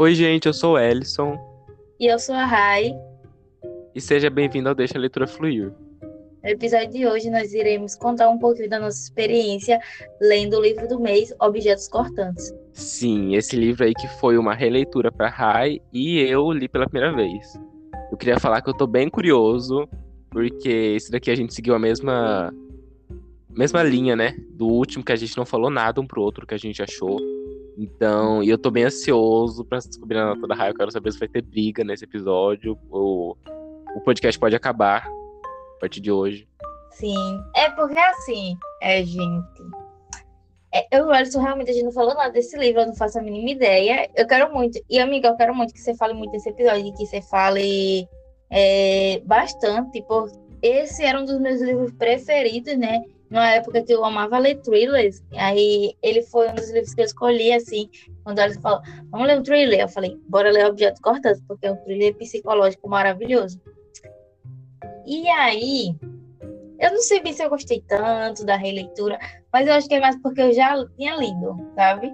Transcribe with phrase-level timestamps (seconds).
[0.00, 1.36] Oi, gente, eu sou o Ellison.
[2.00, 2.90] E eu sou a Rai.
[3.94, 5.74] E seja bem-vindo ao Deixa a Leitura Fluir.
[6.42, 9.78] No episódio de hoje, nós iremos contar um pouquinho da nossa experiência
[10.18, 12.50] lendo o livro do mês, Objetos Cortantes.
[12.72, 17.14] Sim, esse livro aí que foi uma releitura para Rai e eu li pela primeira
[17.14, 17.60] vez.
[18.10, 19.86] Eu queria falar que eu tô bem curioso,
[20.30, 22.50] porque esse daqui a gente seguiu a mesma
[23.50, 24.34] mesma linha, né?
[24.52, 27.18] Do último que a gente não falou nada um pro outro que a gente achou.
[27.82, 30.72] Então, e eu tô bem ansioso pra descobrir a nota da Raio.
[30.72, 32.78] Eu quero saber se vai ter briga nesse episódio.
[32.90, 33.38] Ou
[33.96, 36.46] o podcast pode acabar a partir de hoje.
[36.90, 37.16] Sim.
[37.56, 39.62] É porque assim, é, gente.
[40.74, 42.94] É, eu e o Alisson realmente a gente não falou nada desse livro, eu não
[42.94, 44.10] faço a mínima ideia.
[44.14, 44.78] Eu quero muito.
[44.90, 48.06] E, amiga, eu quero muito que você fale muito desse episódio, que você fale
[48.50, 53.02] é, bastante, porque esse era um dos meus livros preferidos, né?
[53.30, 57.04] Numa época que eu amava ler thrillers, aí ele foi um dos livros que eu
[57.04, 57.88] escolhi, assim,
[58.24, 61.72] quando ela falou, vamos ler um thriller, eu falei, bora ler Objetos Cortantes, porque é
[61.72, 63.60] um thriller psicológico maravilhoso.
[65.06, 65.94] E aí,
[66.80, 69.18] eu não sei bem se eu gostei tanto da releitura,
[69.52, 72.12] mas eu acho que é mais porque eu já tinha lido, sabe?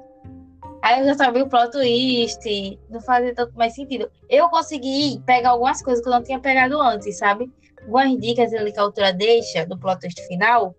[0.83, 4.11] Aí eu já sabia o plot twist, não fazia tanto mais sentido.
[4.29, 7.51] Eu consegui pegar algumas coisas que eu não tinha pegado antes, sabe?
[7.83, 10.75] Algumas dicas ali que a autora deixa do plot twist final,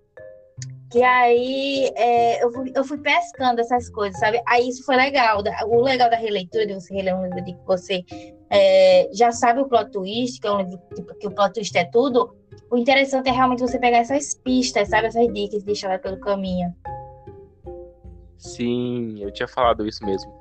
[0.90, 4.42] que aí é, eu, fui, eu fui pescando essas coisas, sabe?
[4.48, 5.44] Aí isso foi legal.
[5.68, 8.04] O legal da releitura, de você reler um livro de que você
[8.50, 11.78] é, já sabe o plot twist, que é um livro tipo, que o plot twist
[11.78, 12.36] é tudo.
[12.72, 15.08] O interessante é realmente você pegar essas pistas, sabe?
[15.08, 16.74] Essas dicas e deixar lá pelo caminho.
[18.38, 20.32] Sim, eu tinha falado isso mesmo.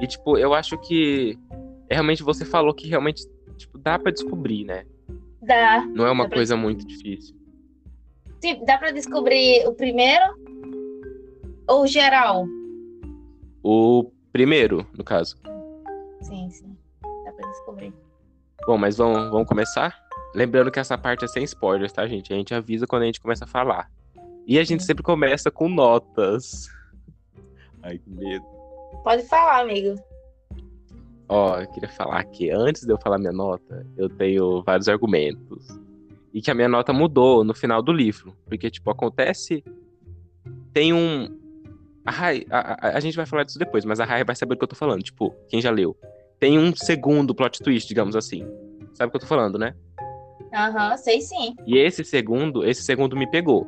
[0.00, 1.38] E, tipo, eu acho que
[1.88, 3.24] realmente você falou que realmente
[3.56, 4.84] tipo, dá para descobrir, né?
[5.40, 5.84] Dá.
[5.86, 7.34] Não é uma coisa muito difícil.
[8.46, 10.24] Tipo, dá para descobrir o primeiro
[11.66, 12.46] ou geral?
[13.60, 15.36] O primeiro, no caso.
[16.20, 16.76] Sim, sim.
[17.24, 17.92] Dá para descobrir.
[18.64, 20.00] Bom, mas vamos, vamos começar?
[20.32, 22.32] Lembrando que essa parte é sem spoilers, tá, gente?
[22.32, 23.90] A gente avisa quando a gente começa a falar.
[24.46, 26.68] E a gente sempre começa com notas.
[27.82, 28.46] Ai, que medo.
[29.02, 30.00] Pode falar, amigo.
[31.28, 35.84] Ó, eu queria falar que antes de eu falar minha nota, eu tenho vários argumentos
[36.36, 38.36] e que a minha nota mudou no final do livro.
[38.44, 39.64] Porque, tipo, acontece.
[40.70, 41.34] Tem um.
[42.04, 44.54] A, Rai, a, a, a, gente vai falar disso depois, mas a Rai vai saber
[44.54, 45.02] do que eu tô falando.
[45.02, 45.96] Tipo, quem já leu.
[46.38, 48.46] Tem um segundo plot twist, digamos assim.
[48.92, 49.74] Sabe o que eu tô falando, né?
[50.52, 51.56] Aham, uhum, sei sim.
[51.66, 53.66] E esse segundo, esse segundo me pegou.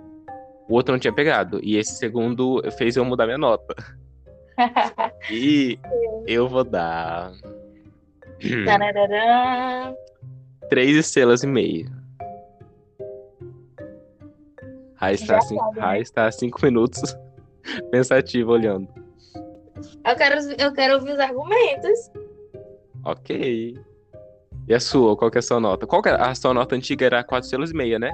[0.69, 1.61] O outro não tinha pegado.
[1.63, 3.75] E esse segundo fez eu mudar minha nota.
[5.33, 5.79] e
[6.27, 7.33] eu vou dar.
[10.69, 11.98] Três estrelas e meia.
[14.99, 16.01] Rai está, cinco, sabe, né?
[16.01, 17.17] está cinco minutos
[17.91, 18.89] pensativa olhando.
[20.05, 22.11] Eu quero, eu quero ouvir os argumentos.
[23.05, 23.79] Ok.
[24.67, 25.17] E a sua?
[25.17, 25.87] Qual que é a sua nota?
[25.87, 26.27] Qual que era?
[26.27, 28.13] A sua nota antiga era 4 estrelas e meia, né?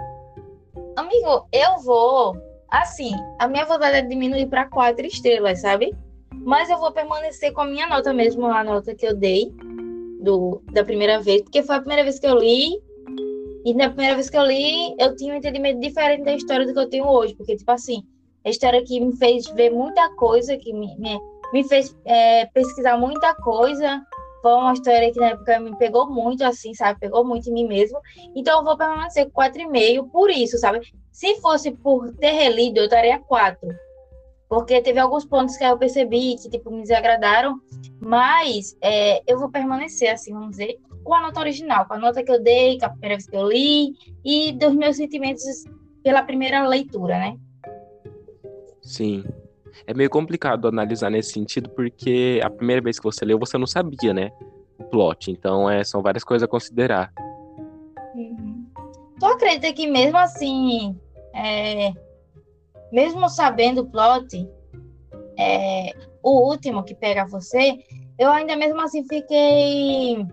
[0.97, 2.37] Amigo, eu vou.
[2.71, 5.95] Assim, a minha vontade é diminuir para 4 estrelas, sabe?
[6.35, 9.51] Mas eu vou permanecer com a minha nota mesmo, a nota que eu dei
[10.21, 12.83] do, da primeira vez, porque foi a primeira vez que eu li
[13.65, 16.73] e na primeira vez que eu li, eu tinha um entendimento diferente da história do
[16.73, 18.05] que eu tenho hoje, porque, tipo assim,
[18.45, 21.19] a história que me fez ver muita coisa, que me, me,
[21.53, 24.03] me fez é, pesquisar muita coisa,
[24.43, 27.01] foi uma história que na época me pegou muito, assim, sabe?
[27.01, 27.99] Pegou muito em mim mesmo.
[28.37, 30.83] Então eu vou permanecer com 4,5 por isso, sabe?
[31.11, 33.67] Se fosse por ter relido, eu estaria 4.
[34.47, 37.59] Porque teve alguns pontos que eu percebi que, tipo, me desagradaram.
[37.99, 42.23] Mas é, eu vou permanecer, assim, vamos dizer, com a nota original, com a nota
[42.23, 43.93] que eu dei, com a primeira vez que eu li,
[44.25, 45.43] e dos meus sentimentos
[46.03, 47.37] pela primeira leitura, né?
[48.83, 49.25] Sim.
[49.87, 53.67] É meio complicado analisar nesse sentido, porque a primeira vez que você leu, você não
[53.67, 54.33] sabia, né?
[54.79, 55.31] O plot.
[55.31, 57.13] Então, é, são várias coisas a considerar.
[58.15, 58.65] Uhum.
[59.19, 60.99] Tu acredita que mesmo assim,
[61.35, 61.93] é,
[62.93, 64.49] mesmo sabendo o plot,
[65.39, 65.93] é,
[66.23, 67.77] o último que pega você,
[68.19, 70.27] eu ainda mesmo assim fiquei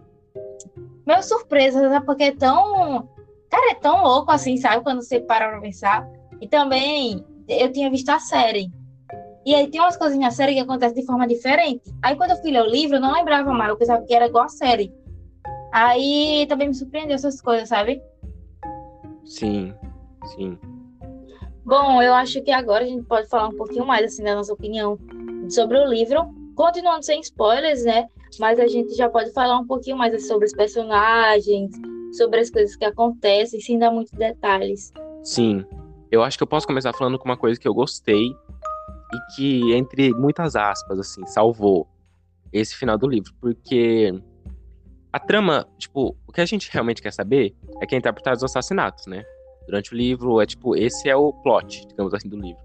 [1.06, 2.02] meio surpresa, né?
[2.06, 3.10] Porque é tão.
[3.50, 4.84] Cara, é tão louco assim, sabe?
[4.84, 6.08] Quando você para pra pensar.
[6.40, 8.72] E também eu tinha visto a série.
[9.46, 11.82] E aí tem umas coisas na série que acontecem de forma diferente.
[12.02, 14.28] Aí quando eu fui ler o livro, eu não lembrava mais, eu pensava que era
[14.28, 14.94] igual a série.
[15.72, 18.02] Aí também me surpreendeu essas coisas, sabe?
[19.26, 19.74] Sim,
[20.36, 20.58] sim.
[21.66, 24.54] Bom, eu acho que agora a gente pode falar um pouquinho mais assim da nossa
[24.54, 24.98] opinião
[25.50, 28.08] sobre o livro, continuando sem spoilers, né?
[28.40, 31.72] Mas a gente já pode falar um pouquinho mais sobre os personagens,
[32.14, 34.92] sobre as coisas que acontecem, sem dar muitos detalhes.
[35.24, 35.66] Sim.
[36.12, 39.74] Eu acho que eu posso começar falando com uma coisa que eu gostei e que,
[39.74, 41.88] entre muitas aspas, assim, salvou.
[42.52, 44.14] esse final do livro, porque
[45.14, 48.40] a trama, tipo, o que a gente realmente quer saber é quem tá por trás
[48.40, 49.24] dos assassinatos, né?
[49.66, 52.62] Durante o livro, é tipo, esse é o plot, digamos assim, do livro.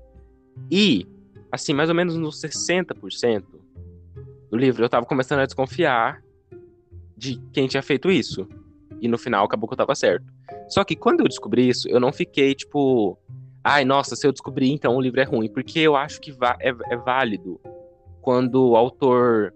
[0.71, 1.07] E,
[1.53, 3.45] assim, mais ou menos nos 60%
[4.56, 6.23] do livro, eu tava começando a desconfiar
[7.17, 8.49] de quem tinha feito isso.
[9.00, 10.25] E no final acabou que eu tava certo.
[10.69, 13.19] Só que quando eu descobri isso, eu não fiquei, tipo,
[13.62, 15.49] ai, nossa, se eu descobrir, então o livro é ruim.
[15.49, 16.31] Porque eu acho que
[16.61, 17.61] é, é válido
[18.23, 19.53] quando o autor.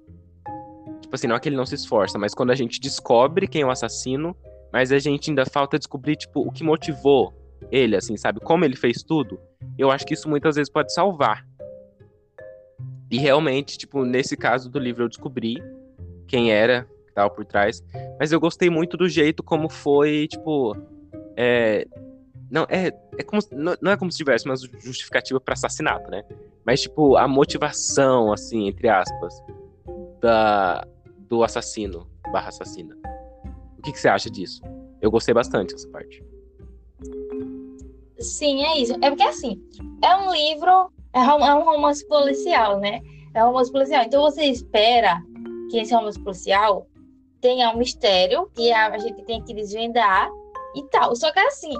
[1.00, 3.62] Tipo assim, não é que ele não se esforça, mas quando a gente descobre quem
[3.62, 4.36] é o assassino,
[4.72, 7.34] mas a gente ainda falta descobrir, tipo, o que motivou
[7.70, 8.40] ele, assim, sabe?
[8.40, 9.40] Como ele fez tudo.
[9.76, 11.44] Eu acho que isso muitas vezes pode salvar.
[13.10, 15.56] E realmente, tipo, nesse caso do livro eu descobri
[16.28, 17.82] quem era que tava por trás.
[18.18, 20.76] Mas eu gostei muito do jeito como foi, tipo.
[21.36, 21.86] É,
[22.50, 26.24] não, é, é como, não, não é como se tivesse uma justificativa para assassinato, né?
[26.64, 29.34] Mas, tipo, a motivação, assim, entre aspas,
[30.20, 30.86] da,
[31.28, 32.96] do assassino barra assassina.
[33.78, 34.62] O que, que você acha disso?
[35.00, 36.22] Eu gostei bastante dessa parte.
[38.18, 38.92] Sim, é isso.
[39.00, 39.62] É porque, assim,
[40.02, 43.00] é um livro, é é um romance policial, né?
[43.34, 44.02] É um romance policial.
[44.04, 45.20] Então, você espera
[45.70, 46.86] que esse romance policial
[47.40, 50.28] tenha um mistério que a gente tem que desvendar
[50.76, 51.14] e tal.
[51.16, 51.72] Só que, assim,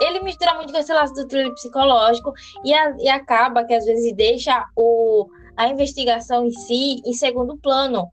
[0.00, 2.32] ele mistura muito com esse laço do thriller psicológico
[2.64, 7.56] e, a, e acaba que às vezes deixa o, a investigação em si em segundo
[7.56, 8.10] plano.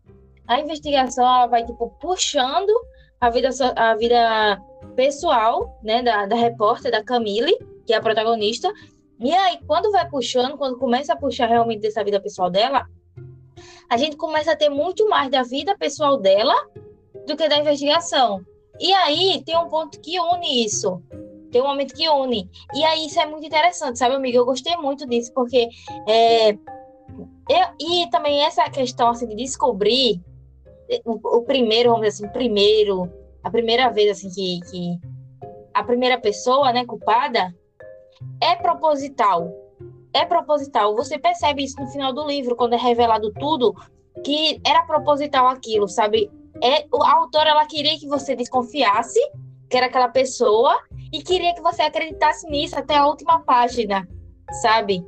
[0.48, 2.72] A investigação ela vai tipo puxando
[3.22, 4.62] a vida a vida
[4.96, 8.72] pessoal, né, da, da repórter da Camille, que é a protagonista.
[9.20, 12.86] E aí quando vai puxando, quando começa a puxar realmente dessa vida pessoal dela,
[13.90, 16.56] a gente começa a ter muito mais da vida pessoal dela
[17.26, 18.46] do que da investigação.
[18.80, 21.02] E aí tem um ponto que une isso,
[21.52, 22.50] tem um momento que une.
[22.74, 24.38] E aí isso é muito interessante, sabe, amiga?
[24.38, 25.68] Eu gostei muito disso, porque.
[26.08, 30.22] É, eu, e também essa questão assim, de descobrir
[31.04, 33.12] o, o, primeiro, vamos dizer assim, primeiro,
[33.44, 35.00] a primeira vez assim que, que
[35.74, 37.54] a primeira pessoa, né, culpada,
[38.42, 39.52] é proposital.
[40.14, 40.96] É proposital.
[40.96, 43.76] Você percebe isso no final do livro, quando é revelado tudo,
[44.24, 46.30] que era proposital aquilo, sabe?
[46.62, 49.20] É, a autora ela queria que você desconfiasse
[49.70, 50.78] que era aquela pessoa
[51.14, 54.08] e queria que você acreditasse nisso até a última página,
[54.62, 55.06] sabe?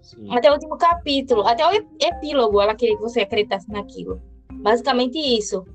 [0.00, 0.32] Sim.
[0.36, 4.22] Até o último capítulo, até o epílogo, ela queria que você acreditasse naquilo.
[4.52, 5.66] Basicamente isso.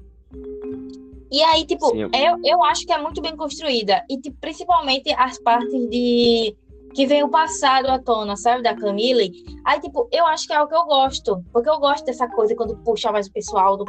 [1.31, 2.09] E aí, tipo, Sim, eu...
[2.13, 4.03] eu, eu acho que é muito bem construída.
[4.09, 6.55] E tipo, principalmente as partes de
[6.93, 9.31] que vem o passado à tona, sabe, da Camille.
[9.65, 12.55] Aí, tipo, eu acho que é o que eu gosto, porque eu gosto dessa coisa
[12.55, 13.85] quando puxa mais o pessoal do,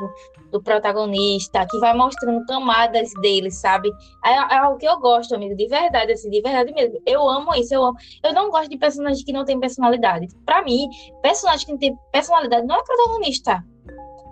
[0.50, 3.90] do protagonista, que vai mostrando camadas dele, sabe?
[4.25, 7.00] É, é o que eu gosto, amigo, de verdade, assim, de verdade mesmo.
[7.06, 7.96] Eu amo isso, eu amo.
[8.22, 10.28] Eu não gosto de personagens que não têm personalidade.
[10.44, 10.88] Para mim,
[11.22, 13.64] personagem que não tem personalidade não é protagonista,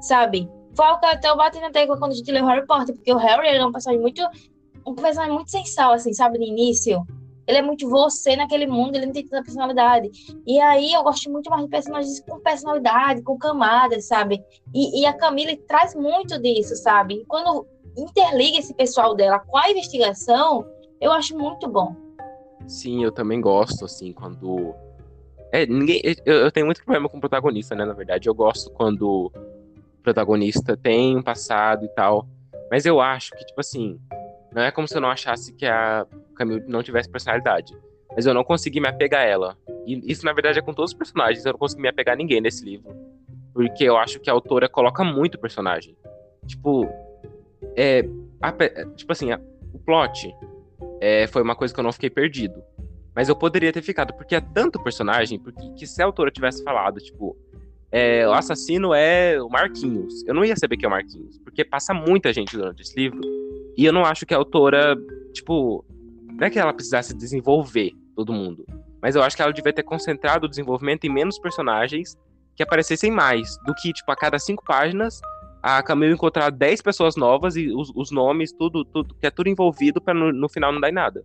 [0.00, 0.48] sabe?
[0.78, 3.48] Foi até eu bati na tecla quando a gente leu Harry Potter, porque o Harry
[3.48, 4.22] é um personagem muito
[4.86, 7.04] um personagem muito sensal, assim, sabe, no início
[7.48, 10.10] ele é muito você naquele mundo, ele não tem tanta personalidade.
[10.46, 14.44] E aí eu gosto muito mais de personagens com personalidade, com camadas, sabe?
[14.74, 17.24] E, e a Camila traz muito disso, sabe?
[17.26, 17.66] quando
[17.96, 20.66] interliga esse pessoal dela com a investigação,
[21.00, 21.96] eu acho muito bom.
[22.66, 24.74] Sim, eu também gosto, assim, quando.
[25.50, 26.02] É, ninguém.
[26.26, 27.86] Eu, eu tenho muito problema com o protagonista, né?
[27.86, 29.32] Na verdade, eu gosto quando
[30.08, 32.26] protagonista tem um passado e tal.
[32.70, 34.00] Mas eu acho que, tipo assim,
[34.52, 37.76] não é como se eu não achasse que a Camille não tivesse personalidade.
[38.14, 39.58] Mas eu não consegui me apegar a ela.
[39.86, 41.44] E isso, na verdade, é com todos os personagens.
[41.44, 42.90] Eu não consegui me apegar a ninguém nesse livro.
[43.52, 45.96] Porque eu acho que a autora coloca muito personagem.
[46.46, 46.88] Tipo,
[47.76, 48.02] é,
[48.40, 48.52] a,
[48.96, 49.40] tipo assim, a,
[49.74, 50.34] o plot
[51.00, 52.62] é, foi uma coisa que eu não fiquei perdido.
[53.14, 56.62] Mas eu poderia ter ficado, porque é tanto personagem, porque que se a autora tivesse
[56.62, 57.36] falado, tipo,
[57.90, 61.64] é, o assassino é o Marquinhos, eu não ia saber que é o Marquinhos, porque
[61.64, 63.20] passa muita gente durante esse livro.
[63.76, 64.96] E eu não acho que a autora,
[65.32, 65.84] tipo,
[66.38, 68.66] não é que ela precisasse desenvolver todo mundo,
[69.00, 72.16] mas eu acho que ela devia ter concentrado o desenvolvimento em menos personagens
[72.56, 75.20] que aparecessem mais, do que, tipo, a cada cinco páginas
[75.62, 79.48] a Camille encontrar dez pessoas novas e os, os nomes, tudo, tudo, que é tudo
[79.48, 81.24] envolvido para no, no, final não dar em nada.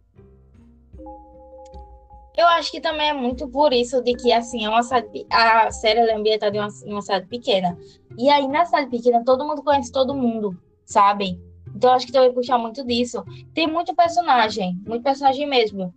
[2.35, 5.71] Eu acho que também é muito por isso de que, assim, é uma cidade, a
[5.71, 7.77] série é ambientada em uma, em uma cidade pequena.
[8.17, 11.39] E aí, na cidade pequena, todo mundo conhece todo mundo, sabe?
[11.75, 13.23] Então acho que também puxar muito disso.
[13.53, 15.93] Tem muito personagem, muito personagem mesmo.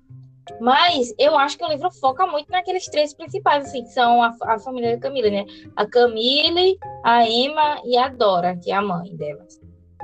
[0.60, 4.34] Mas eu acho que o livro foca muito naqueles três principais, assim, que são a,
[4.42, 5.44] a família da Camila, né?
[5.74, 9.60] A Camille, a Emma e a Dora, que é a mãe delas.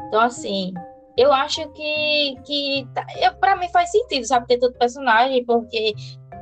[0.08, 0.74] Então, assim,
[1.16, 3.06] eu acho que, que tá,
[3.38, 5.94] para mim faz sentido, sabe, ter todo personagem, porque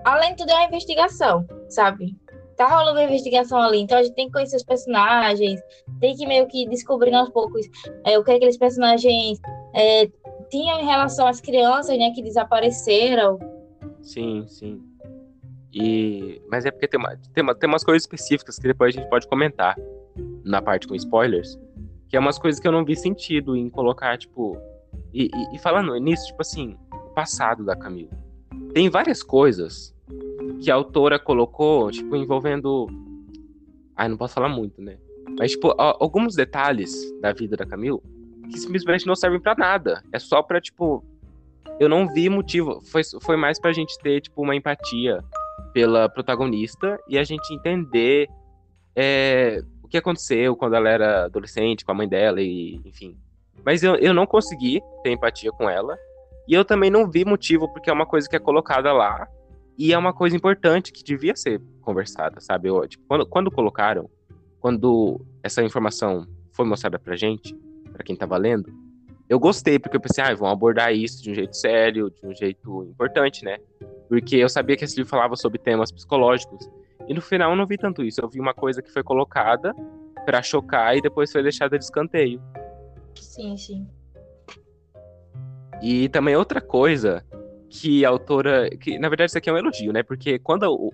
[0.04, 2.16] além de tudo é uma investigação, sabe?
[2.61, 5.59] tá rolando uma investigação ali, então a gente tem que conhecer os personagens,
[5.99, 7.66] tem que meio que descobrir aos poucos
[8.04, 9.40] é, o que aqueles personagens
[9.75, 10.07] é,
[10.50, 13.38] tinham em relação às crianças, né, que desapareceram.
[14.02, 14.83] Sim, sim.
[15.73, 16.42] E...
[16.50, 19.09] Mas é porque tem, uma, tem, uma, tem umas coisas específicas que depois a gente
[19.09, 19.75] pode comentar
[20.45, 21.59] na parte com spoilers,
[22.11, 24.59] que é umas coisas que eu não vi sentido em colocar, tipo.
[25.14, 28.11] E, e, e falando nisso, tipo assim, o passado da Camila.
[28.73, 29.95] Tem várias coisas
[30.61, 32.87] que a autora colocou, tipo, envolvendo.
[33.97, 34.99] Ai, não posso falar muito, né?
[35.38, 38.00] Mas, tipo, alguns detalhes da vida da Camila
[38.50, 40.02] que simplesmente não servem para nada.
[40.12, 41.04] É só pra, tipo.
[41.78, 42.80] Eu não vi motivo.
[42.83, 45.25] Foi, foi mais pra gente ter, tipo, uma empatia
[45.73, 48.28] pela protagonista e a gente entender
[48.95, 53.16] é, o que aconteceu quando ela era adolescente, com a mãe dela, e enfim.
[53.64, 55.97] Mas eu, eu não consegui ter empatia com ela.
[56.50, 59.28] E eu também não vi motivo, porque é uma coisa que é colocada lá.
[59.78, 62.69] E é uma coisa importante que devia ser conversada, sabe?
[62.69, 64.11] Eu, tipo, quando, quando colocaram,
[64.59, 67.54] quando essa informação foi mostrada pra gente,
[67.92, 68.69] para quem tava lendo,
[69.28, 72.35] eu gostei, porque eu pensei, ah, vão abordar isso de um jeito sério, de um
[72.35, 73.59] jeito importante, né?
[74.09, 76.69] Porque eu sabia que esse livro falava sobre temas psicológicos.
[77.07, 78.21] E no final eu não vi tanto isso.
[78.21, 79.73] Eu vi uma coisa que foi colocada
[80.26, 82.42] para chocar e depois foi deixada de escanteio.
[83.14, 83.87] Sim, sim.
[85.82, 87.25] E também outra coisa
[87.68, 88.68] que a autora.
[88.70, 90.02] Que, na verdade, isso aqui é um elogio, né?
[90.02, 90.64] Porque quando.
[90.64, 90.92] Eu,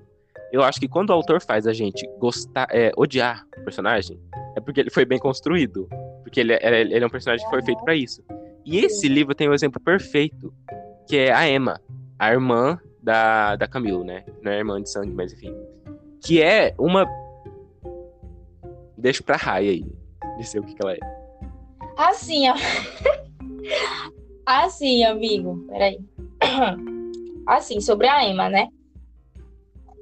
[0.53, 4.21] eu acho que quando o autor faz a gente gostar, é, odiar o personagem,
[4.55, 5.89] é porque ele foi bem construído.
[6.23, 8.23] Porque ele, é, ele é um personagem que foi feito para isso.
[8.65, 10.53] E esse livro tem um exemplo perfeito,
[11.09, 11.81] que é a Emma,
[12.19, 14.25] a irmã da, da Camille, né?
[14.43, 15.55] Não é irmã de sangue, mas enfim.
[16.21, 17.07] Que é uma.
[18.99, 19.85] Deixa pra Rai aí.
[20.39, 20.99] Dizer o que, que ela é.
[21.97, 22.55] Assim, ó.
[24.47, 25.67] Assim, amigo.
[25.69, 25.99] Peraí.
[27.47, 28.69] Assim, sobre a Emma, né?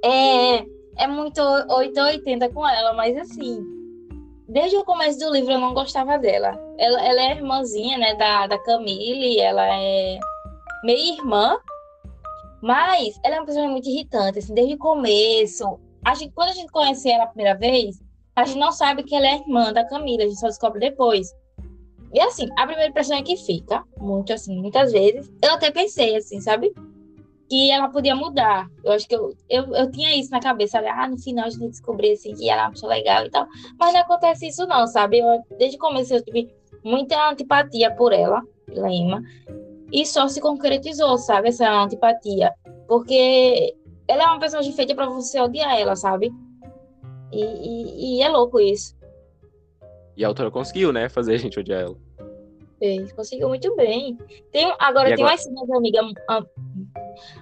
[0.03, 0.65] É,
[0.97, 3.63] é muito 880 com ela, mas assim,
[4.49, 6.59] desde o começo do livro eu não gostava dela.
[6.79, 10.19] Ela, ela é irmãzinha, né, da, da Camille, ela é
[10.85, 11.59] meia irmã,
[12.63, 15.79] mas ela é uma pessoa muito irritante, assim, desde o começo.
[16.05, 18.03] A gente, quando a gente conhece ela a primeira vez,
[18.37, 21.35] a gente não sabe que ela é irmã da Camila, a gente só descobre depois.
[22.15, 25.33] E assim, a primeira impressão é que fica, muito assim, muitas vezes.
[25.43, 26.73] Eu até pensei, assim, sabe?
[27.51, 28.71] Que ela podia mudar.
[28.85, 30.87] Eu acho que eu, eu, eu tinha isso na cabeça, sabe?
[30.87, 33.49] Ah, no final a gente descobrir assim, que ela é legal e tal.
[33.81, 35.19] Mas não acontece isso, não, sabe?
[35.19, 36.55] Eu, desde o começo eu tive
[36.85, 39.21] muita antipatia por ela, pela Emma.
[39.93, 41.49] E só se concretizou, sabe?
[41.49, 42.55] Essa antipatia.
[42.87, 43.75] Porque
[44.07, 46.33] ela é uma pessoa feita para você odiar ela, sabe?
[47.33, 48.95] E, e, e é louco isso.
[50.17, 51.09] E a autora conseguiu, né?
[51.09, 51.97] Fazer a gente odiar ela.
[52.79, 54.19] Fez, conseguiu muito bem.
[54.51, 55.33] Tem, agora, e tem agora...
[55.33, 56.01] umas cenas, amiga.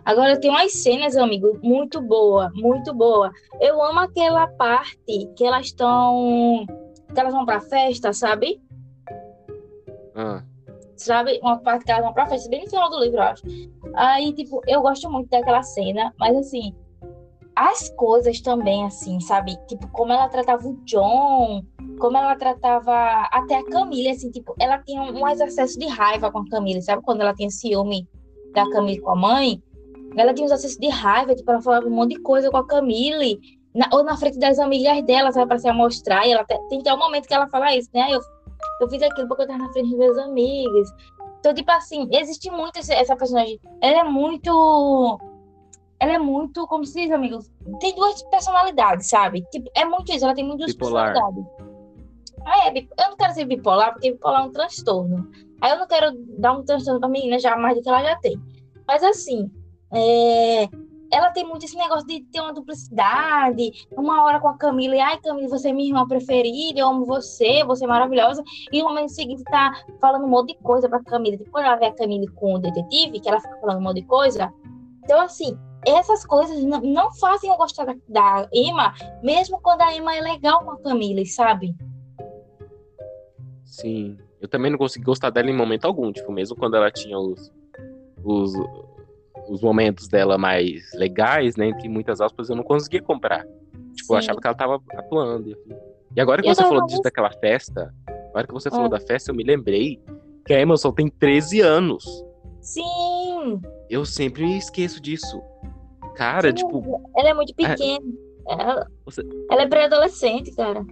[0.04, 3.30] Agora tem umas cenas, amigo, muito boa, muito boa.
[3.60, 6.64] Eu amo aquela parte que elas estão.
[7.12, 8.60] que elas vão pra festa, sabe?
[10.14, 10.42] Ah.
[10.96, 11.38] Sabe?
[11.42, 13.42] Uma parte que elas vão pra festa, bem no final do livro, eu acho.
[13.94, 16.74] Aí, tipo, eu gosto muito daquela cena, mas assim,
[17.56, 19.56] as coisas também, assim, sabe?
[19.66, 21.62] Tipo, como ela tratava o John,
[22.02, 22.92] como ela tratava
[23.30, 26.82] até a Camille, assim, tipo, ela tinha um, um excesso de raiva com a Camille,
[26.82, 27.00] sabe?
[27.00, 28.08] Quando ela tinha ciúme
[28.52, 29.62] da Camille com a mãe,
[30.16, 32.66] ela tinha uns acessos de raiva, tipo, ela falava um monte de coisa com a
[32.66, 33.38] Camille,
[33.72, 36.80] na, ou na frente das amigas dela, sabe, pra se amostrar, e ela tem, tem
[36.80, 38.08] até um momento que ela fala isso, né?
[38.10, 38.20] Eu,
[38.80, 40.88] eu fiz aquilo porque eu tava na frente dos meus amigos.
[41.38, 43.60] Então, tipo assim, existe muito esse, essa personagem.
[43.80, 45.20] Ela é muito.
[46.00, 47.48] Ela é muito, como se diz, amigos?
[47.78, 49.44] Tem duas personalidades, sabe?
[49.52, 51.44] Tipo, é muito isso, ela tem muitas personalidades.
[52.44, 55.30] Ah, é, eu não quero ser bipolar, porque bipolar é um transtorno.
[55.60, 58.16] Aí eu não quero dar um transtorno pra menina já mais do que ela já
[58.16, 58.40] tem.
[58.86, 59.50] Mas assim,
[59.92, 60.68] é,
[61.12, 63.86] ela tem muito esse negócio de ter uma duplicidade.
[63.96, 67.04] Uma hora com a Camila, e ai, Camila, você é minha irmã preferida, eu amo
[67.04, 68.42] você, você é maravilhosa.
[68.72, 71.36] E no momento seguinte tá falando um monte de coisa pra Camila.
[71.36, 74.00] Depois tipo, ela vê a Camila com o detetive, que ela fica falando um monte
[74.00, 74.52] de coisa.
[75.04, 75.56] Então, assim,
[75.86, 80.70] essas coisas não, fazem eu gostar da Emma, mesmo quando a Emma é legal com
[80.70, 81.74] a Camila, sabe?
[83.72, 84.18] Sim.
[84.38, 86.12] Eu também não consegui gostar dela em momento algum.
[86.12, 87.50] Tipo, mesmo quando ela tinha os,
[88.22, 88.52] os,
[89.48, 91.68] os momentos dela mais legais, né?
[91.68, 93.46] Entre muitas aspas, eu não conseguia comprar.
[93.94, 94.12] Tipo, Sim.
[94.12, 95.56] eu achava que ela tava atuando.
[96.14, 97.94] E agora que eu você falou disso daquela festa,
[98.28, 98.90] agora que você falou ah.
[98.90, 99.98] da festa, eu me lembrei
[100.44, 102.04] que a só tem 13 anos.
[102.60, 103.58] Sim!
[103.88, 105.40] Eu sempre me esqueço disso.
[106.14, 107.10] Cara, Sim, tipo.
[107.16, 108.04] Ela é muito pequena.
[108.46, 108.52] É...
[108.52, 108.86] Ela...
[109.06, 109.22] Você...
[109.50, 110.84] ela é pré-adolescente, cara.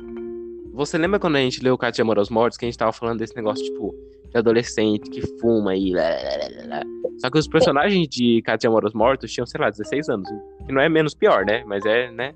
[0.72, 2.92] Você lembra quando a gente leu Cat de Amor aos Mortos, que a gente tava
[2.92, 3.94] falando desse negócio, tipo,
[4.30, 5.92] de adolescente que fuma e.
[7.18, 10.28] Só que os personagens de Cat de Amor aos Mortos tinham, sei lá, 16 anos.
[10.66, 11.64] Que não é menos pior, né?
[11.66, 12.34] Mas é, né?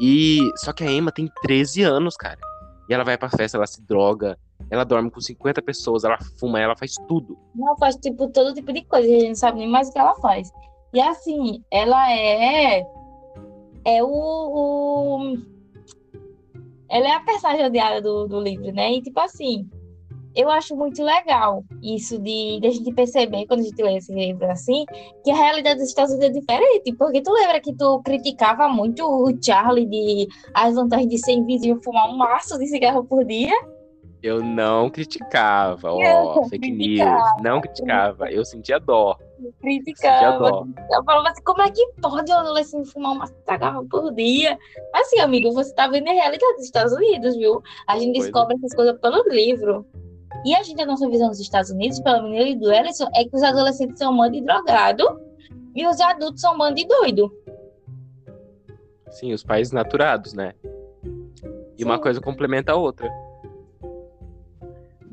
[0.00, 2.38] E só que a Emma tem 13 anos, cara.
[2.88, 4.38] E ela vai pra festa, ela se droga,
[4.70, 7.36] ela dorme com 50 pessoas, ela fuma, ela faz tudo.
[7.58, 9.98] Ela faz tipo todo tipo de coisa, a gente não sabe nem mais o que
[9.98, 10.52] ela faz.
[10.94, 12.86] E assim, ela é
[13.86, 15.36] é o, o...
[16.88, 18.92] ela é a personagem odiada do, do livro, né?
[18.92, 19.68] E tipo assim,
[20.36, 24.12] eu acho muito legal isso de, de a gente perceber, quando a gente lê esse
[24.12, 24.84] livro assim,
[25.24, 26.92] que a realidade dos Estados Unidos é diferente.
[26.94, 31.80] Porque tu lembra que tu criticava muito o Charlie de as vantagens de ser invisível
[31.82, 33.54] fumar um maço de cigarro por dia?
[34.26, 37.22] Eu não criticava, ó, oh, fake news.
[37.40, 39.16] Não criticava, eu sentia dó.
[39.60, 40.66] Criticava.
[40.90, 44.58] Eu falava assim, como é que pode o adolescente fumar uma cigarro por dia?
[44.92, 47.62] Mas assim, amigo, você tá vendo a realidade dos Estados Unidos, viu?
[47.86, 48.58] A gente pois descobre é.
[48.58, 49.86] essas coisas pelo livro.
[50.44, 53.30] E a gente, a nossa visão dos Estados Unidos, pelo menos do Ellison, é que
[53.32, 55.20] os adolescentes são um bando de drogado
[55.72, 57.32] e os adultos são um bando de doido.
[59.08, 60.52] Sim, os países naturados, né?
[61.78, 61.84] E Sim.
[61.84, 63.08] uma coisa complementa a outra.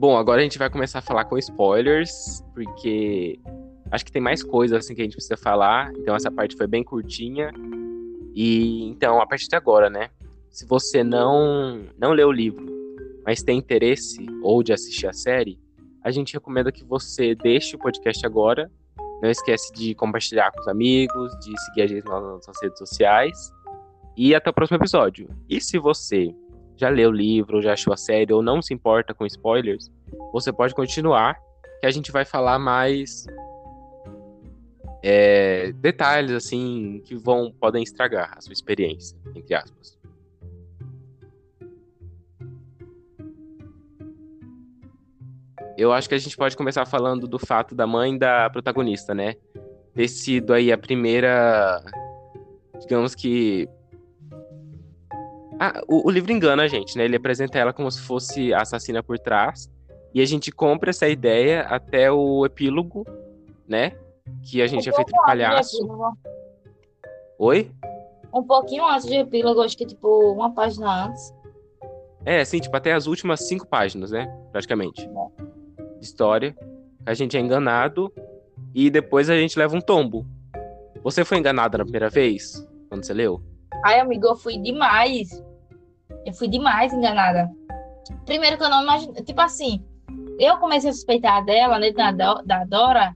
[0.03, 3.39] Bom, agora a gente vai começar a falar com spoilers, porque
[3.89, 5.93] acho que tem mais coisas assim que a gente precisa falar.
[5.95, 7.53] Então essa parte foi bem curtinha.
[8.35, 10.09] E então, a partir de agora, né?
[10.49, 12.65] Se você não não leu o livro
[13.25, 15.57] mas tem interesse ou de assistir a série,
[16.03, 18.69] a gente recomenda que você deixe o podcast agora.
[19.21, 23.53] Não esquece de compartilhar com os amigos, de seguir a gente nas nossas redes sociais.
[24.17, 25.29] E até o próximo episódio.
[25.47, 26.35] E se você
[26.83, 29.89] já leu o livro, já achou a série, ou não se importa com spoilers,
[30.31, 31.39] você pode continuar,
[31.79, 33.25] que a gente vai falar mais
[35.01, 39.97] é, detalhes assim que vão podem estragar a sua experiência, entre aspas.
[45.77, 49.35] eu acho que a gente pode começar falando do fato da mãe da protagonista, né?
[49.93, 51.83] Ter sido aí a primeira.
[52.79, 53.67] Digamos que.
[55.59, 57.05] Ah, o, o, livro engana a gente, né?
[57.05, 59.69] Ele apresenta ela como se fosse a assassina por trás.
[60.13, 63.05] E a gente compra essa ideia até o epílogo,
[63.67, 63.93] né?
[64.43, 65.77] Que a gente é feito de palhaço.
[67.39, 67.71] Oi?
[68.33, 71.33] Um pouquinho antes do epílogo, acho que tipo uma página antes.
[72.25, 74.27] É, assim, tipo, até as últimas cinco páginas, né?
[74.51, 75.01] Praticamente.
[75.01, 76.55] É história,
[77.05, 78.11] a gente é enganado
[78.73, 80.25] e depois a gente leva um tombo.
[81.03, 83.41] Você foi enganada na primeira vez, quando você leu?
[83.83, 85.29] Ai, amigo, eu fui demais.
[86.25, 87.51] Eu fui demais enganada.
[88.25, 89.83] Primeiro que eu não imagino, tipo assim,
[90.39, 93.15] eu comecei a suspeitar dela, né, da, da Dora,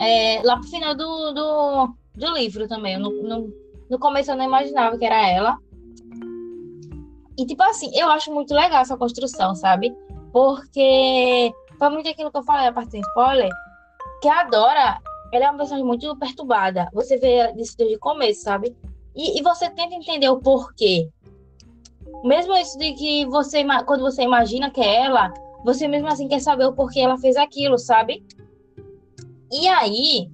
[0.00, 2.98] é, lá pro final do, do, do livro também.
[2.98, 3.52] No,
[3.88, 5.58] no, começo eu não imaginava que era ela.
[7.38, 9.94] E, tipo assim, eu acho muito legal essa construção, sabe?
[10.32, 13.50] Porque foi muito aquilo que eu falei, a parte sem spoiler,
[14.20, 15.00] que a Dora,
[15.32, 16.88] ela é uma pessoa muito perturbada.
[16.92, 18.76] Você vê isso desde o começo, sabe?
[19.14, 21.08] E, e, você tenta entender o porquê.
[22.24, 25.32] Mesmo isso de que você, quando você imagina que é ela,
[25.64, 28.24] você mesmo assim quer saber o porquê ela fez aquilo, sabe?
[29.52, 30.28] E aí,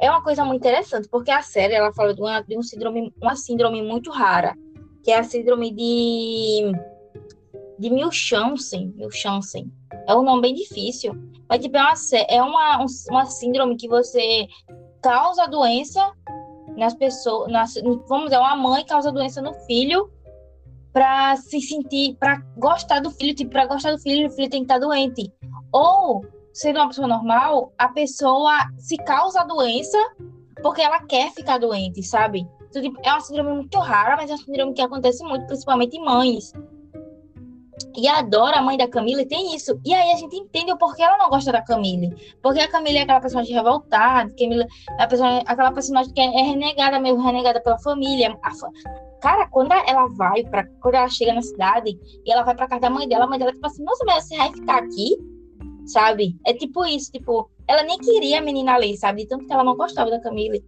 [0.00, 3.12] é uma coisa muito interessante, porque a série, ela fala de uma, de um síndrome,
[3.20, 4.54] uma síndrome muito rara,
[5.02, 6.72] que é a síndrome de
[7.78, 9.70] de Milchansen, Milchansen.
[10.06, 11.14] É um nome bem difícil,
[11.48, 11.94] mas tipo, é, uma,
[12.28, 14.46] é uma, uma síndrome que você
[15.02, 16.00] causa a doença
[16.76, 17.74] nas pessoas, nas,
[18.08, 20.10] vamos dizer, uma mãe causa doença no filho
[20.92, 24.60] para se sentir, para gostar do filho, tipo, para gostar do filho, o filho tem
[24.60, 25.32] que estar doente.
[25.72, 29.98] Ou, sendo uma pessoa normal, a pessoa se causa a doença
[30.62, 32.46] porque ela quer ficar doente, sabe?
[32.68, 35.96] Então, tipo, é uma síndrome muito rara, mas é uma síndrome que acontece muito, principalmente
[35.96, 36.52] em mães.
[37.94, 39.78] E a Dora, a mãe da Camille, tem isso.
[39.84, 42.14] E aí a gente entende o porquê ela não gosta da Camille.
[42.42, 44.66] Porque a Camille é aquela personagem revoltada, Camille
[44.98, 48.36] é aquela personagem que é renegada, meio renegada pela família.
[48.42, 48.70] Fa...
[49.20, 52.82] Cara, quando ela vai para quando ela chega na cidade e ela vai pra casa
[52.82, 55.16] da mãe dela, a mãe dela tipo assim, nossa, mas você vai ficar aqui?
[55.86, 56.36] Sabe?
[56.46, 59.26] É tipo isso, tipo, ela nem queria a menina ali, sabe?
[59.26, 60.64] Tanto que ela não gostava da Camille.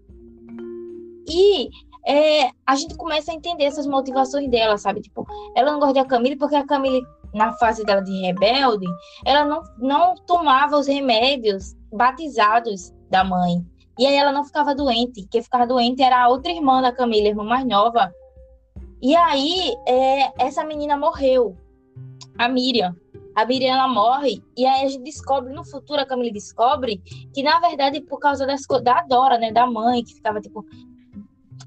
[1.28, 1.68] E
[2.08, 5.02] é, a gente começa a entender essas motivações dela, sabe?
[5.02, 8.86] Tipo, ela não gosta da Camille porque a Camille, na fase dela de rebelde,
[9.26, 13.62] ela não, não tomava os remédios batizados da mãe.
[13.98, 15.26] E aí ela não ficava doente.
[15.30, 18.10] Quem ficava doente era a outra irmã da Camille, a irmã mais nova.
[19.02, 21.54] E aí, é, essa menina morreu,
[22.38, 22.96] a Miriam.
[23.36, 27.00] A Miriam ela morre, e aí a gente descobre, no futuro, a Camille descobre
[27.32, 30.64] que, na verdade, por causa das, da Dora, né, da mãe, que ficava, tipo,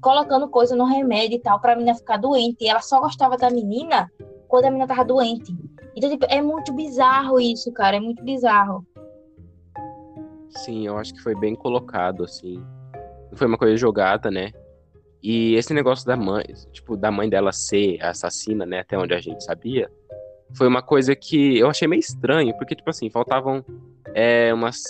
[0.00, 2.64] colocando coisa no remédio e tal, pra menina ficar doente.
[2.64, 4.10] E ela só gostava da menina
[4.48, 5.54] quando a menina tava doente.
[5.94, 7.96] Então, tipo, é muito bizarro isso, cara.
[7.96, 8.86] É muito bizarro.
[10.50, 12.62] Sim, eu acho que foi bem colocado, assim.
[13.34, 14.52] Foi uma coisa jogada, né?
[15.22, 19.20] E esse negócio da mãe, tipo, da mãe dela ser assassina, né, até onde a
[19.20, 19.88] gente sabia,
[20.56, 23.64] foi uma coisa que eu achei meio estranho, porque, tipo assim, faltavam
[24.14, 24.82] é, umas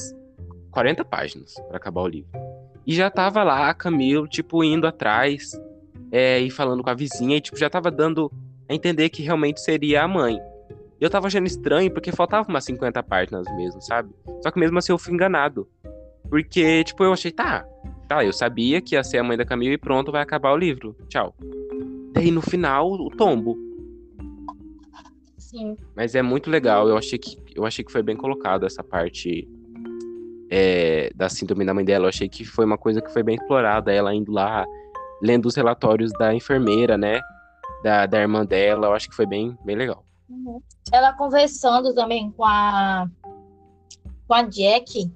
[0.71, 2.31] 40 páginas para acabar o livro.
[2.87, 5.53] E já tava lá a Camilo, tipo, indo atrás
[6.11, 8.31] é, e falando com a vizinha, e, tipo, já tava dando
[8.69, 10.39] a entender que realmente seria a mãe.
[11.01, 14.11] Eu tava achando estranho porque faltava umas 50 páginas mesmo, sabe?
[14.43, 15.69] Só que mesmo assim eu fui enganado.
[16.29, 17.67] Porque, tipo, eu achei, tá,
[18.09, 20.57] tá, eu sabia que ia ser a mãe da Camila e pronto, vai acabar o
[20.57, 20.97] livro.
[21.09, 21.35] Tchau.
[22.13, 23.59] Daí no final, o tombo.
[25.37, 25.77] Sim.
[25.95, 26.89] Mas é muito legal.
[26.89, 29.49] Eu achei que, eu achei que foi bem colocado essa parte
[30.55, 32.05] é, da síndrome da mãe dela.
[32.05, 33.91] Eu achei que foi uma coisa que foi bem explorada.
[33.91, 34.67] Ela indo lá,
[35.23, 37.21] lendo os relatórios da enfermeira, né?
[37.83, 38.89] Da, da irmã dela.
[38.89, 40.05] Eu acho que foi bem, bem legal.
[40.29, 40.61] Uhum.
[40.93, 43.09] Ela conversando também com a,
[44.29, 45.11] com a Jack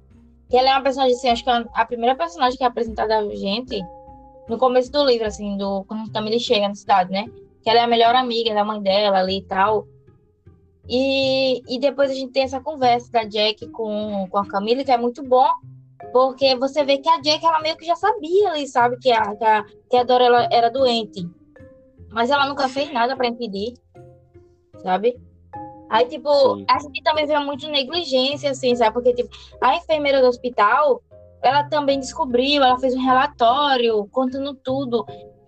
[0.49, 3.17] que ela é uma personagem, assim, acho que é a primeira personagem que é apresentada
[3.17, 3.79] a gente
[4.47, 7.25] no começo do livro, assim, do, quando também ele chega na cidade, né?
[7.61, 9.85] Que ela é a melhor amiga da mãe dela ali e tal.
[10.89, 14.91] E, e depois a gente tem essa conversa da Jack com, com a Camila, que
[14.91, 15.49] é muito bom,
[16.13, 19.35] porque você vê que a Jack, ela meio que já sabia ali, sabe, que a,
[19.35, 21.27] que a, que a Dora ela era doente.
[22.09, 23.73] Mas ela nunca fez nada para impedir,
[24.81, 25.19] sabe?
[25.89, 26.65] Aí, tipo, Sim.
[26.69, 28.93] a gente também vê muito negligência, assim, sabe?
[28.93, 29.29] Porque, tipo,
[29.61, 31.01] a enfermeira do hospital,
[31.41, 35.05] ela também descobriu, ela fez um relatório contando tudo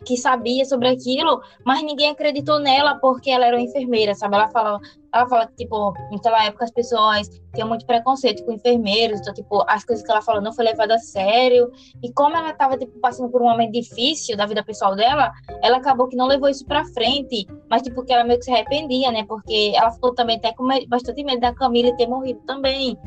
[0.10, 4.34] que sabia sobre aquilo, mas ninguém acreditou nela porque ela era uma enfermeira, sabe?
[4.34, 4.80] Ela fala,
[5.13, 9.63] ela fala que, tipo, naquela época as pessoas tinham muito preconceito com enfermeiros, então, tipo,
[9.67, 11.72] as coisas que ela falou não foi levada a sério.
[12.02, 15.78] E como ela estava tipo, passando por um momento difícil da vida pessoal dela, ela
[15.78, 19.12] acabou que não levou isso pra frente, mas, tipo, que ela meio que se arrependia,
[19.12, 19.24] né?
[19.28, 22.98] Porque ela ficou também até com bastante medo da Camila ter morrido também.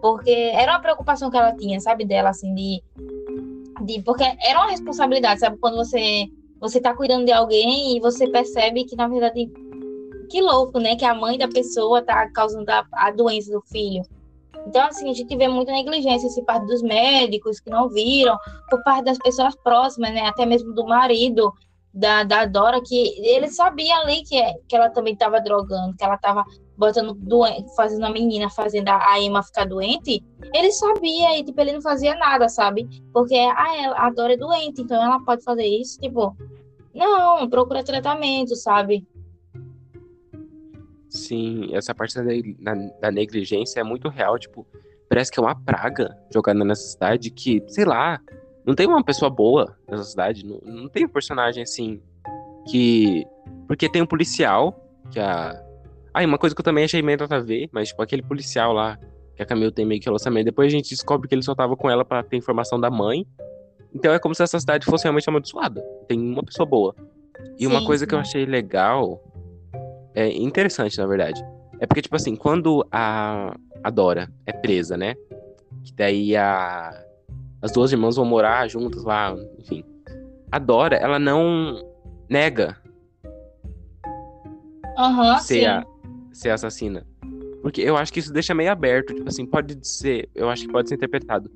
[0.00, 2.80] Porque era uma preocupação que ela tinha, sabe, dela, assim, de
[3.84, 5.58] de porque era uma responsabilidade, sabe?
[5.58, 6.26] Quando você
[6.60, 9.50] você tá cuidando de alguém e você percebe que na verdade
[10.30, 10.96] que louco, né?
[10.96, 14.02] Que a mãe da pessoa tá causando a, a doença do filho.
[14.66, 18.36] Então, assim, a gente vê muita negligência, assim, parte dos médicos que não viram,
[18.68, 20.26] por parte das pessoas próximas, né?
[20.26, 21.52] Até mesmo do marido
[21.96, 26.16] da, da Dora, que ele sabia ali que, que ela também estava drogando, que ela
[26.16, 26.44] estava
[26.76, 30.22] botando doente, fazendo a menina, fazendo a Emma ficar doente,
[30.54, 32.86] ele sabia e, tipo, ele não fazia nada, sabe?
[33.14, 36.36] Porque ah, ela, a Dora é doente, então ela pode fazer isso, tipo,
[36.94, 39.06] não, procura tratamento, sabe?
[41.08, 42.14] Sim, essa parte
[42.60, 44.66] da, da negligência é muito real, tipo,
[45.08, 48.20] parece que é uma praga jogada nessa cidade que, sei lá,
[48.66, 52.00] não tem uma pessoa boa nessa cidade, não, não tem um personagem assim
[52.68, 53.24] que.
[53.66, 54.74] Porque tem um policial,
[55.10, 55.62] que a
[56.16, 58.22] ah, e uma coisa que eu também achei meio nada a ver, mas tipo, aquele
[58.22, 58.98] policial lá,
[59.34, 61.76] que a Camila tem meio que relacionamento, depois a gente descobre que ele só tava
[61.76, 63.26] com ela para ter informação da mãe.
[63.94, 65.82] Então é como se essa cidade fosse realmente amaldiçoada.
[66.08, 66.94] Tem uma pessoa boa.
[67.58, 69.22] E sim, uma coisa que eu achei legal,
[70.14, 71.44] é interessante, na verdade,
[71.78, 75.16] é porque, tipo assim, quando a, a Dora é presa, né?
[75.84, 76.98] Que daí a,
[77.62, 79.84] as duas irmãs vão morar juntas lá, enfim.
[80.50, 81.82] A Dora, ela não
[82.28, 82.76] nega
[84.98, 85.66] uhum, ser sim.
[85.66, 85.84] a,
[86.32, 87.06] ser assassina.
[87.62, 89.12] Porque eu acho que isso deixa meio aberto.
[89.12, 90.28] Tipo assim, pode ser.
[90.34, 91.50] Eu acho que pode ser interpretado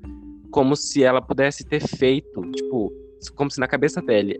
[0.51, 2.91] como se ela pudesse ter feito, tipo,
[3.35, 4.33] como se na cabeça dela,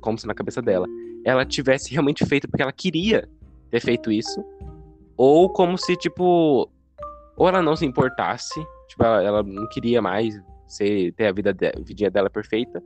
[0.00, 0.86] como se na cabeça dela,
[1.24, 3.28] ela tivesse realmente feito porque ela queria
[3.70, 4.44] ter feito isso,
[5.16, 6.68] ou como se tipo,
[7.36, 11.52] ou ela não se importasse, tipo, ela, ela não queria mais ser, ter a vida
[11.52, 12.82] de, dela perfeita,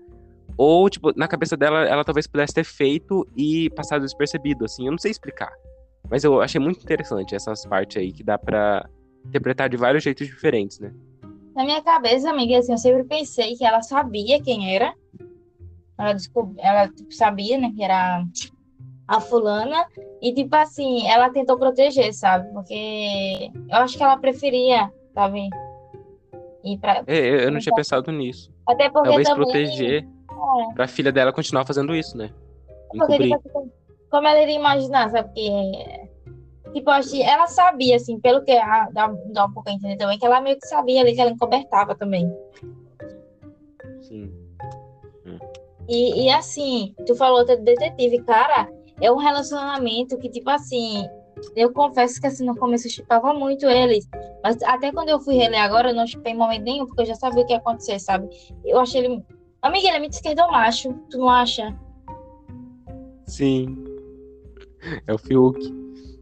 [0.56, 4.90] ou tipo, na cabeça dela, ela talvez pudesse ter feito e passado despercebido, assim, eu
[4.90, 5.52] não sei explicar.
[6.10, 8.88] Mas eu achei muito interessante essas partes aí que dá para
[9.26, 10.92] interpretar de vários jeitos diferentes, né?
[11.54, 14.94] Na minha cabeça, amiga, assim, eu sempre pensei que ela sabia quem era.
[15.98, 16.54] Ela, descob...
[16.58, 18.24] ela tipo, sabia, né, que era
[19.06, 19.84] a fulana.
[20.22, 22.52] E, tipo assim, ela tentou proteger, sabe?
[22.52, 25.48] Porque eu acho que ela preferia, sabe?
[26.80, 27.02] Pra...
[27.06, 28.52] É, eu não tinha pensado nisso.
[28.66, 29.44] Até porque Talvez também...
[29.44, 30.74] proteger é.
[30.74, 32.30] pra filha dela continuar fazendo isso, né?
[32.90, 33.70] Porque, tipo, assim,
[34.10, 35.28] como ela iria imaginar, sabe?
[35.28, 39.72] Porque, tipo, acho que ela sabia, assim, pelo que a, dá, dá um pouco a
[39.72, 42.30] entender também, que ela meio que sabia ali que ela encobertava também.
[44.02, 44.32] Sim.
[45.26, 45.38] Hum.
[45.88, 48.68] E, e assim, tu falou de detetive, cara,
[49.00, 51.06] é um relacionamento que, tipo assim,
[51.56, 54.08] eu confesso que assim, no começo eu chipava muito eles.
[54.42, 57.06] Mas até quando eu fui reler agora, eu não chipei em momento nenhum, porque eu
[57.06, 58.28] já sabia o que ia acontecer, sabe?
[58.64, 59.24] Eu achei ele.
[59.60, 61.76] Amiga, ele é muito esquerdomacho, tu não acha?
[63.26, 63.76] Sim.
[65.06, 65.58] É o Fiuk.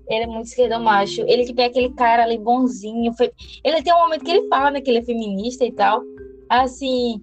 [0.09, 1.23] Ele é muito esquerdo macho.
[1.23, 3.13] Ele tipo, é aquele cara ali bonzinho.
[3.15, 3.31] Foi...
[3.65, 6.03] Ele tem um momento que ele fala né, que ele é feminista e tal.
[6.49, 7.21] Assim.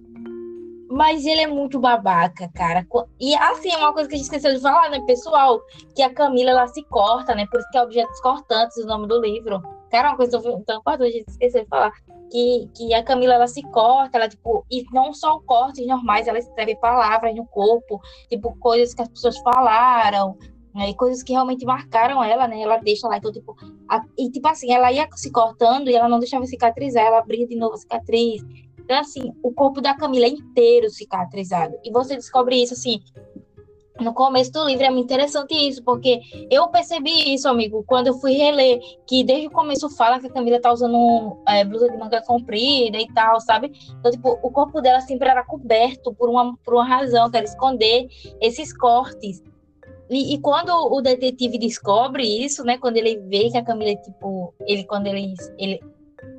[0.94, 2.86] Mas ele é muito babaca, cara.
[3.18, 5.60] E assim, uma coisa que a gente esqueceu de falar, né, pessoal?
[5.92, 7.48] Que a Camila, ela se corta, né?
[7.50, 9.60] Por isso que é Objetos Cortantes o nome do livro.
[9.90, 11.90] Cara, uma coisa tão importante, a gente esqueceu de falar.
[12.30, 14.64] Que, que a Camila, ela se corta, ela, tipo...
[14.70, 18.00] E não só cortes normais, ela escreve palavras no corpo.
[18.30, 20.38] Tipo, coisas que as pessoas falaram.
[20.72, 22.60] Né, e coisas que realmente marcaram ela, né?
[22.60, 23.56] Ela deixa lá, então, tipo...
[23.88, 27.04] A, e, tipo assim, ela ia se cortando e ela não deixava cicatrizar.
[27.04, 28.44] Ela abria de novo a cicatriz
[28.84, 31.74] então, assim, o corpo da Camila é inteiro cicatrizado.
[31.82, 33.00] E você descobre isso, assim,
[33.98, 34.84] no começo do livro.
[34.84, 36.20] É muito interessante isso, porque
[36.50, 40.30] eu percebi isso, amigo, quando eu fui reler, que desde o começo fala que a
[40.30, 43.72] Camila tá usando é, blusa de manga comprida e tal, sabe?
[43.98, 47.46] Então, tipo, o corpo dela sempre era coberto por uma, por uma razão, que era
[47.46, 48.06] esconder
[48.40, 49.42] esses cortes.
[50.10, 52.76] E, e, quando o detetive descobre isso, né?
[52.76, 55.80] Quando ele vê que a Camila, tipo, ele, quando ele, ele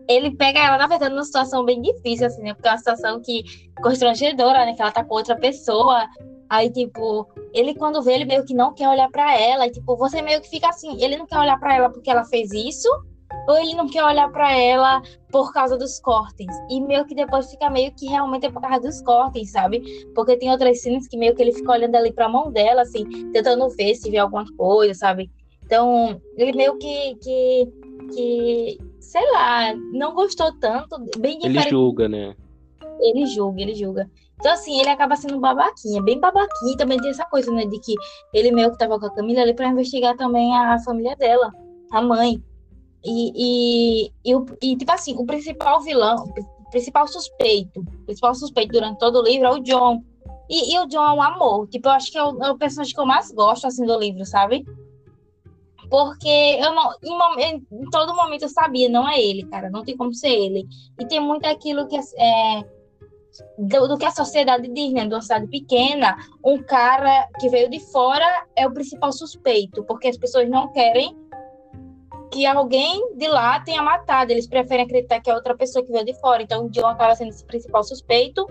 [0.08, 2.54] ele pega ela, na verdade, numa situação bem difícil, assim, né?
[2.54, 3.44] Porque é uma situação que
[3.82, 4.74] constrangedora, né?
[4.74, 6.08] Que ela tá com outra pessoa.
[6.50, 9.68] Aí, tipo, ele quando vê, ele meio que não quer olhar para ela.
[9.68, 12.24] E, tipo, você meio que fica assim, ele não quer olhar para ela porque ela
[12.26, 12.88] fez isso,
[13.48, 16.48] ou ele não quer olhar para ela por causa dos cortes.
[16.70, 19.82] E meio que depois fica meio que realmente é por causa dos cortes, sabe?
[20.14, 23.04] Porque tem outras cenas que meio que ele fica olhando ali pra mão dela, assim,
[23.32, 25.30] tentando ver se vê alguma coisa, sabe?
[25.64, 27.68] Então, ele meio que, que,
[28.14, 31.68] que sei lá, não gostou tanto, bem diferente.
[31.68, 32.36] Ele julga, né?
[33.00, 34.10] Ele julga, ele julga.
[34.38, 36.78] Então, assim, ele acaba sendo babaquinha, bem babaquinha.
[36.78, 37.94] Também tem essa coisa, né, de que
[38.34, 41.52] ele meio que tava com a Camila ali pra investigar também a família dela,
[41.92, 42.44] a mãe.
[43.04, 48.74] E, e, e, e tipo assim, o principal vilão, o principal suspeito, o principal suspeito
[48.74, 50.04] durante todo o livro é o John.
[50.50, 51.68] E, e o John é um amor.
[51.70, 53.98] Tipo, eu acho que é o, é o personagem que eu mais gosto, assim, do
[53.98, 54.66] livro, sabe?
[55.90, 59.96] Porque eu não, em, em, todo momento eu sabia, não é ele, cara, não tem
[59.96, 60.66] como ser ele.
[61.00, 62.64] E tem muito aquilo que é,
[63.58, 65.06] do, do, que a sociedade diz, né?
[65.06, 70.08] De uma cidade pequena, um cara que veio de fora é o principal suspeito, porque
[70.08, 71.16] as pessoas não querem
[72.32, 76.06] que alguém de lá tenha matado, eles preferem acreditar que é outra pessoa que veio
[76.06, 76.44] de fora.
[76.44, 78.46] Então, o John acaba sendo esse principal suspeito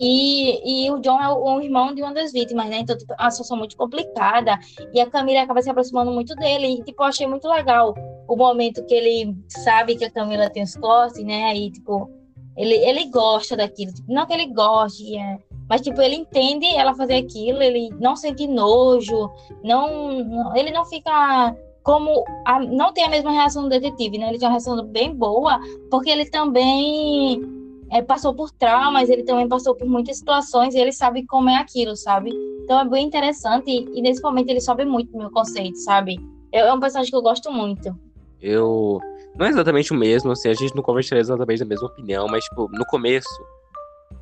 [0.00, 2.78] e, e o John é o, o, irmão de uma das vítimas, né?
[2.78, 4.58] Então, tipo, é uma situação muito complicada.
[4.94, 6.68] E a Camila acaba se aproximando muito dele.
[6.68, 7.94] E, tipo, eu achei muito legal
[8.26, 11.54] o momento que ele sabe que a Camila tem os cortes, né?
[11.54, 12.10] E, tipo,
[12.56, 13.92] ele, ele gosta daquilo.
[13.92, 18.16] Tipo, não que ele goste, é, mas, tipo, ele entende ela fazer aquilo, ele não
[18.16, 19.30] sente nojo,
[19.62, 24.30] não, não ele não fica como a, não tem a mesma reação do detetive, né?
[24.30, 25.60] Ele tem uma reação bem boa,
[25.90, 27.59] porque ele também
[27.90, 31.56] é, passou por traumas, ele também passou por muitas situações e ele sabe como é
[31.56, 32.30] aquilo, sabe?
[32.62, 36.18] Então é bem interessante e, e nesse momento ele sobe muito meu conceito, sabe?
[36.52, 37.94] É, é um personagem que eu gosto muito.
[38.40, 39.00] Eu.
[39.36, 42.44] Não é exatamente o mesmo, assim, a gente não conversaria exatamente da mesma opinião, mas,
[42.44, 43.28] tipo, no começo,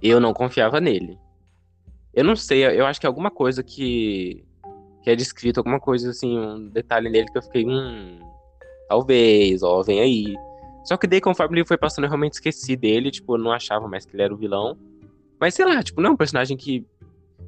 [0.02, 1.18] eu não confiava nele.
[2.14, 4.44] Eu não sei, eu acho que é alguma coisa que.
[5.02, 8.18] que é descrito, alguma coisa, assim, um detalhe nele que eu fiquei, hum.
[8.88, 10.34] Talvez, ó, vem aí.
[10.88, 13.86] Só que daí, conforme ele foi passando, eu realmente esqueci dele, tipo, eu não achava
[13.86, 14.74] mais que ele era o vilão.
[15.38, 16.82] Mas sei lá, tipo, não é um personagem que.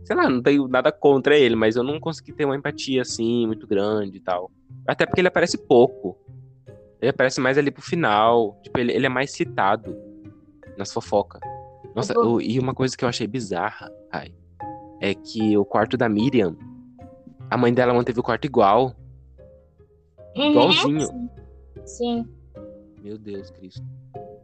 [0.04, 3.46] Sei lá, não tenho nada contra ele, mas eu não consegui ter uma empatia assim,
[3.46, 4.50] muito grande e tal.
[4.86, 6.18] Até porque ele aparece pouco.
[7.00, 8.60] Ele aparece mais ali pro final.
[8.62, 9.96] Tipo, ele, ele é mais citado
[10.76, 11.40] nas fofocas.
[11.96, 14.34] Nossa, o, e uma coisa que eu achei bizarra, ai,
[15.00, 16.54] é que o quarto da Miriam,
[17.50, 18.94] a mãe dela manteve o quarto igual.
[20.36, 20.50] Uhum.
[20.50, 21.06] Igualzinho.
[21.06, 21.30] Sim.
[21.86, 22.39] Sim.
[23.02, 23.82] Meu Deus, Cristo.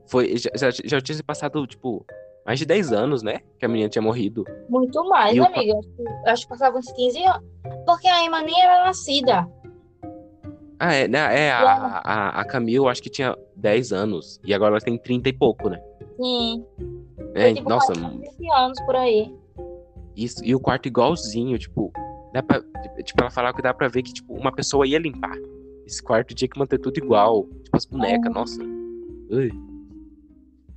[0.07, 2.05] Foi, já, já, já tinha se passado, tipo,
[2.45, 3.40] mais de 10 anos, né?
[3.59, 4.45] Que a menina tinha morrido.
[4.69, 5.79] Muito mais, e amiga.
[6.27, 7.45] Acho que passava uns 15 anos.
[7.85, 9.49] Porque a Emma nem era nascida.
[10.79, 11.47] Ah, é, né?
[11.47, 14.40] É, a, a, a Camille, acho que tinha 10 anos.
[14.45, 15.81] E agora ela tem 30 e pouco, né?
[16.16, 16.64] Sim.
[17.35, 17.92] É, tipo, nossa.
[17.92, 19.35] 20 anos por aí.
[20.14, 21.92] Isso, e o quarto igualzinho, tipo,
[22.33, 22.62] dá pra,
[23.03, 25.37] tipo, ela falava que dá pra ver que, tipo, uma pessoa ia limpar.
[25.87, 27.47] Esse quarto tinha que manter tudo igual.
[27.77, 28.62] As bonecas, nossa.
[29.31, 29.53] Ui.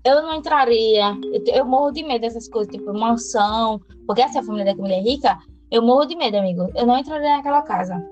[0.04, 1.18] Eu não entraria.
[1.34, 3.80] Eu, eu, morro de medo dessas coisas, tipo mansão.
[4.06, 5.38] Porque essa família da família é rica,
[5.72, 6.70] eu morro de medo, amigo.
[6.76, 8.04] Eu não entraria naquela casa.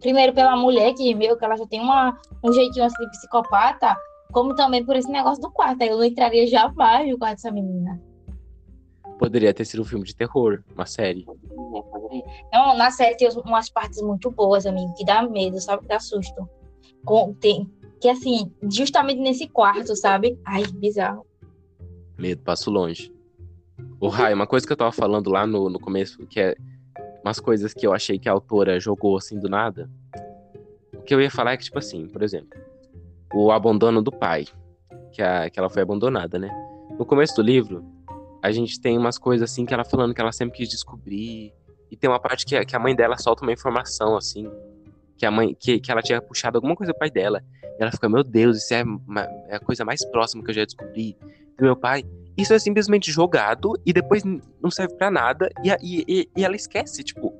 [0.00, 3.96] Primeiro pela mulher, que meio que ela já tem uma, um jeitinho assim de psicopata,
[4.32, 5.82] como também por esse negócio do quarto.
[5.82, 8.00] Eu não entraria jamais no quarto dessa menina.
[9.18, 11.24] Poderia ter sido um filme de terror, uma série.
[12.52, 15.82] Não, na série tem umas partes muito boas, amigo, que dá medo, sabe?
[15.82, 16.48] Que dá susto.
[17.04, 17.70] Com, tem,
[18.06, 20.38] que assim, justamente nesse quarto, sabe?
[20.44, 21.26] Ai, bizarro.
[22.16, 23.12] Medo, passo longe.
[24.00, 26.54] O Rai, uma coisa que eu tava falando lá no, no começo, que é
[27.24, 29.90] umas coisas que eu achei que a autora jogou assim do nada.
[30.94, 32.56] O que eu ia falar é que, tipo assim, por exemplo,
[33.34, 34.46] o abandono do pai,
[35.10, 36.48] que, a, que ela foi abandonada, né?
[36.96, 37.84] No começo do livro,
[38.40, 41.52] a gente tem umas coisas assim que ela falando que ela sempre quis descobrir.
[41.90, 44.48] E tem uma parte que, que a mãe dela solta uma informação, assim,
[45.16, 47.42] que a mãe que, que ela tinha puxado alguma coisa do pai dela.
[47.78, 50.54] E ela fica, meu Deus, isso é, uma, é a coisa mais próxima que eu
[50.54, 51.16] já descobri
[51.58, 52.04] do meu pai.
[52.36, 57.02] Isso é simplesmente jogado e depois não serve para nada e, e, e, ela esquece,
[57.02, 57.32] tipo,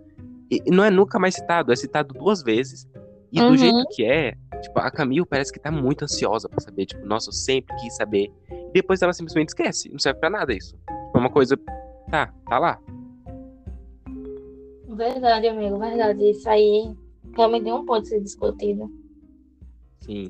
[0.66, 2.88] não é nunca mais citado, é citado duas vezes.
[3.30, 3.50] E uhum.
[3.50, 7.04] do jeito que é, tipo, a Camille parece que tá muito ansiosa para saber, tipo,
[7.04, 8.32] nossa, eu sempre quis saber.
[8.50, 10.74] E depois ela simplesmente esquece, não serve para nada isso.
[10.76, 11.58] Tipo, é uma coisa,
[12.10, 12.80] tá, tá lá.
[14.88, 16.30] Verdade, amigo, verdade.
[16.30, 16.96] Isso aí
[17.36, 18.90] realmente não pode ser discutido.
[20.00, 20.28] Sim.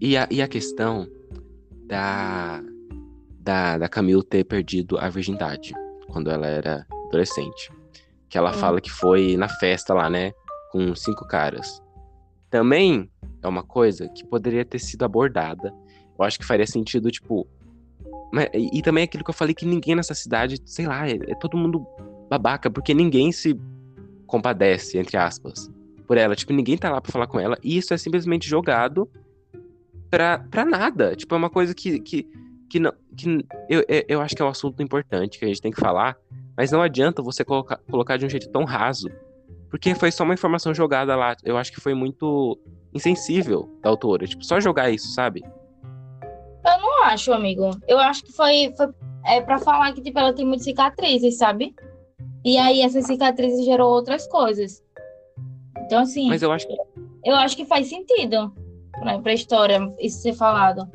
[0.00, 1.08] E a, e a questão
[1.86, 2.62] da,
[3.40, 5.72] da, da Camille ter perdido a virgindade
[6.08, 7.72] quando ela era adolescente.
[8.28, 10.32] Que ela fala que foi na festa lá, né?
[10.70, 11.82] Com cinco caras.
[12.50, 13.10] Também
[13.42, 15.72] é uma coisa que poderia ter sido abordada.
[16.18, 17.46] Eu acho que faria sentido, tipo.
[18.52, 21.34] E, e também aquilo que eu falei que ninguém nessa cidade, sei lá, é, é
[21.36, 21.86] todo mundo
[22.28, 23.58] babaca, porque ninguém se
[24.28, 25.68] compadece, entre aspas,
[26.06, 26.36] por ela.
[26.36, 27.58] Tipo, ninguém tá lá pra falar com ela.
[27.64, 29.10] E isso é simplesmente jogado
[30.08, 31.16] pra, pra nada.
[31.16, 32.28] Tipo, é uma coisa que, que,
[32.70, 35.72] que, não, que eu, eu acho que é um assunto importante que a gente tem
[35.72, 36.16] que falar.
[36.56, 39.10] Mas não adianta você colocar, colocar de um jeito tão raso.
[39.70, 41.36] Porque foi só uma informação jogada lá.
[41.42, 42.58] Eu acho que foi muito
[42.94, 44.26] insensível da autora.
[44.26, 45.42] Tipo, só jogar isso, sabe?
[46.64, 47.70] Eu não acho, amigo.
[47.86, 48.88] Eu acho que foi, foi
[49.24, 51.74] é para falar que tipo, ela tem muitas cicatrizes, sabe?
[52.48, 54.82] E aí essas cicatrizes gerou outras coisas.
[55.84, 56.28] Então, assim.
[56.28, 56.74] Mas eu acho que.
[57.22, 58.50] Eu acho que faz sentido
[59.04, 60.90] né, pra história isso ser falado.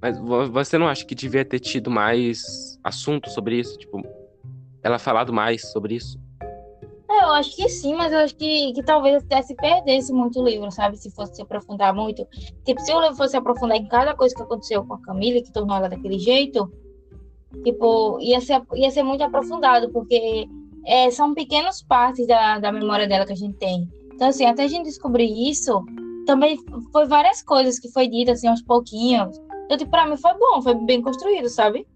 [0.00, 0.18] Mas
[0.50, 3.78] você não acha que devia ter tido mais assunto sobre isso?
[3.78, 4.02] Tipo,
[4.82, 6.18] ela falado mais sobre isso?
[7.08, 10.40] É, eu acho que sim, mas eu acho que, que talvez até se perdesse muito
[10.40, 10.96] o livro, sabe?
[10.96, 12.26] Se fosse se aprofundar muito.
[12.64, 15.52] Tipo, se o livro fosse aprofundar em cada coisa que aconteceu com a Camila, que
[15.52, 16.68] tornou ela daquele jeito,
[17.64, 20.48] Tipo, ia ser, ia ser muito aprofundado, porque
[20.86, 23.88] é, são pequenas partes da, da memória dela que a gente tem.
[24.14, 25.84] Então, assim, até a gente descobrir isso,
[26.26, 26.56] também
[26.92, 29.36] foi várias coisas que foi dita, assim, aos pouquinhos.
[29.64, 31.86] Então, tipo, pra mim foi bom, foi bem construído, sabe?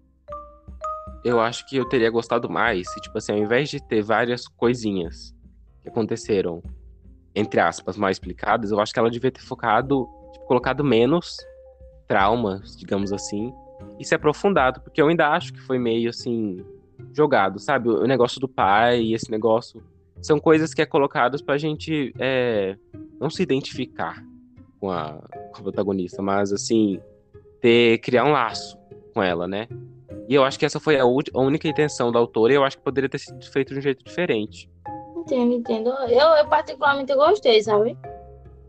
[1.23, 4.47] Eu acho que eu teria gostado mais se, tipo assim, ao invés de ter várias
[4.47, 5.35] coisinhas
[5.81, 6.61] que aconteceram,
[7.35, 11.37] entre aspas, mal explicadas, eu acho que ela devia ter focado, tipo, colocado menos
[12.07, 13.53] traumas, digamos assim,
[13.99, 16.63] e se aprofundado, porque eu ainda acho que foi meio assim
[17.13, 17.89] jogado, sabe?
[17.89, 19.83] O negócio do pai e esse negócio
[20.21, 22.75] são coisas que é colocadas pra gente é,
[23.19, 24.23] não se identificar
[24.79, 25.19] com a,
[25.51, 26.99] com a protagonista, mas assim
[27.61, 28.77] ter criar um laço
[29.13, 29.67] com ela, né?
[30.27, 32.77] E eu acho que essa foi a, a única intenção da autora e eu acho
[32.77, 34.69] que poderia ter sido feito de um jeito diferente.
[35.15, 35.89] Entendo, entendo.
[35.89, 37.97] Eu, eu particularmente gostei, sabe?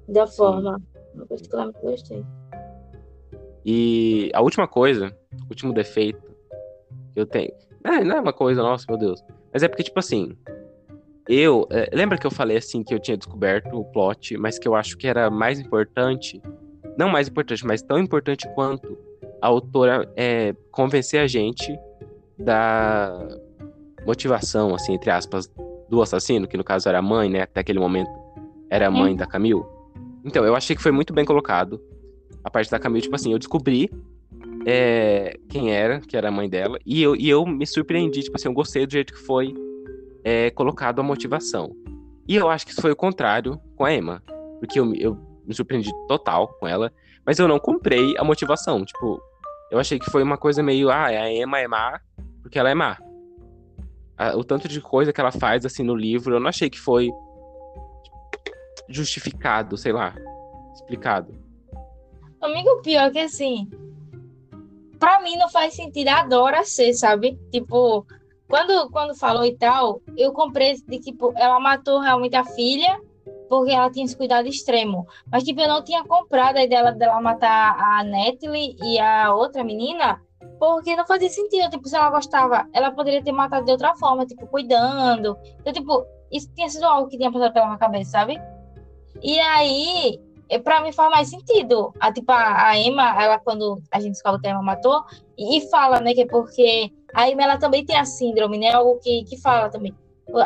[0.08, 0.80] Da forma.
[1.16, 2.24] Eu particularmente gostei.
[3.70, 6.22] E a última coisa, o último defeito
[7.12, 7.52] que eu tenho.
[7.84, 9.22] É, não é uma coisa, nossa, meu Deus.
[9.52, 10.34] Mas é porque, tipo assim.
[11.28, 11.68] Eu.
[11.70, 14.74] É, lembra que eu falei assim que eu tinha descoberto o plot, mas que eu
[14.74, 16.40] acho que era mais importante.
[16.96, 18.96] Não mais importante, mas tão importante quanto
[19.42, 21.78] a autora é, convencer a gente
[22.38, 23.28] da
[24.06, 25.52] motivação, assim, entre aspas,
[25.90, 27.42] do assassino, que no caso era a mãe, né?
[27.42, 28.10] Até aquele momento
[28.70, 29.62] era a mãe da Camille.
[30.24, 31.78] Então, eu achei que foi muito bem colocado
[32.48, 33.90] a parte da Camille, tipo assim, eu descobri
[34.66, 38.36] é, quem era, que era a mãe dela, e eu, e eu me surpreendi, tipo
[38.36, 39.54] assim, eu gostei do jeito que foi
[40.24, 41.74] é, colocado a motivação.
[42.26, 44.22] E eu acho que isso foi o contrário com a Emma,
[44.58, 46.92] porque eu, eu me surpreendi total com ela,
[47.24, 49.22] mas eu não comprei a motivação, tipo,
[49.70, 52.00] eu achei que foi uma coisa meio, ah, a Emma é má
[52.42, 52.96] porque ela é má.
[54.34, 57.10] o tanto de coisa que ela faz, assim, no livro, eu não achei que foi
[58.88, 60.14] justificado, sei lá,
[60.72, 61.47] explicado.
[62.40, 63.68] Amigo, pior que assim,
[64.98, 67.38] pra mim não faz sentido, adora ser, sabe?
[67.50, 68.06] Tipo,
[68.48, 73.00] quando, quando falou e tal, eu comprei de tipo, ela matou realmente a filha
[73.48, 75.06] porque ela tinha esse cuidado extremo.
[75.30, 79.64] Mas, tipo, eu não tinha comprado a ideia dela matar a Natalie e a outra
[79.64, 80.20] menina
[80.58, 81.70] porque não fazia sentido.
[81.70, 85.36] Tipo, se ela gostava, ela poderia ter matado de outra forma, tipo, cuidando.
[85.60, 88.38] Então, tipo, isso tinha sido algo que tinha passado pela minha cabeça, sabe?
[89.22, 90.20] E aí,
[90.56, 91.92] para mim faz mais sentido.
[92.00, 95.02] A, tipo, a, a, Emma, ela quando a gente descobre que a Emma matou,
[95.36, 98.72] e, e, fala, né, que é porque a Emma ela também tem a síndrome, né?
[98.72, 99.94] Algo que, que fala também.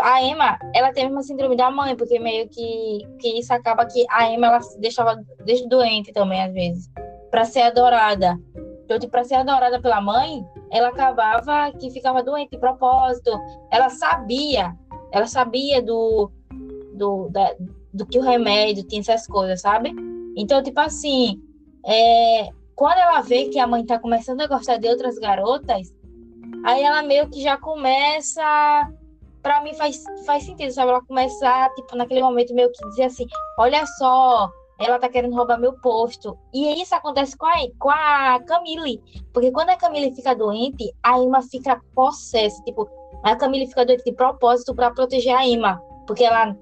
[0.03, 3.84] A Emma, ela tem a mesma síndrome da mãe, porque meio que, que isso acaba
[3.84, 6.90] que a Emma ela se deixava deixa doente também, às vezes,
[7.30, 8.38] para ser adorada.
[8.84, 13.30] Então, tipo, para ser adorada pela mãe, ela acabava que ficava doente de propósito.
[13.70, 14.74] Ela sabia,
[15.11, 16.30] ela sabia do,
[16.94, 17.55] do, da,
[17.93, 19.95] do que o remédio, tinha essas coisas, sabe?
[20.36, 21.40] Então, tipo assim,
[21.84, 25.93] é, quando ela vê que a mãe tá começando a gostar de outras garotas,
[26.64, 28.43] Aí ela meio que já começa.
[29.43, 30.90] Pra mim faz, faz sentido, sabe?
[30.90, 33.26] Ela começar, tipo, naquele momento meio que dizer assim:
[33.59, 36.38] olha só, ela tá querendo roubar meu posto.
[36.55, 39.03] E isso acontece com a, com a Camille.
[39.32, 42.62] Porque quando a Camille fica doente, a Emma fica possessa.
[42.62, 42.88] Tipo,
[43.24, 45.82] a Camille fica doente de propósito para proteger a Emma.
[46.07, 46.57] Porque ela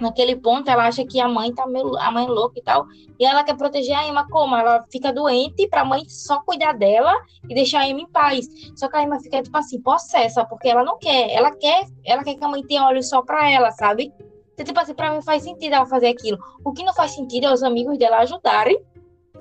[0.00, 2.86] naquele ponto ela acha que a mãe tá meio, a mãe é louca e tal,
[3.18, 4.56] e ela quer proteger a Emma como?
[4.56, 7.14] Ela fica doente para a mãe só cuidar dela
[7.48, 8.46] e deixar a Emma em paz.
[8.74, 12.24] Só que a Emma fica tipo assim, possessa, porque ela não quer, ela quer, ela
[12.24, 14.12] quer que a mãe tenha olhos só para ela, sabe?
[14.54, 16.38] Então, tipo assim, para mim faz sentido ela fazer aquilo.
[16.64, 18.78] O que não faz sentido é os amigos dela ajudarem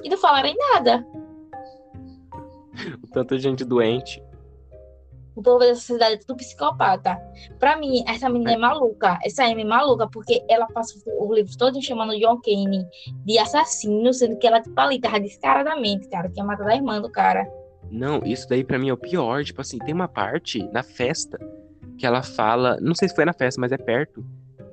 [0.03, 1.05] e não falarem nada.
[3.11, 4.21] Tanta gente doente
[5.39, 7.17] o povo dessa cidade é tudo psicopata.
[7.57, 9.17] Pra mim, essa menina é, é maluca.
[9.23, 12.85] Essa Amy é maluca, porque ela passa o livro todo chamando John Kane
[13.25, 17.01] de assassino, sendo que ela, tipo, ali, tava descaradamente, cara, que ia matar a irmã
[17.01, 17.49] do cara.
[17.89, 19.43] Não, isso daí pra mim é o pior.
[19.45, 21.39] Tipo assim, tem uma parte na festa
[21.97, 22.77] que ela fala.
[22.81, 24.23] Não sei se foi na festa, mas é perto.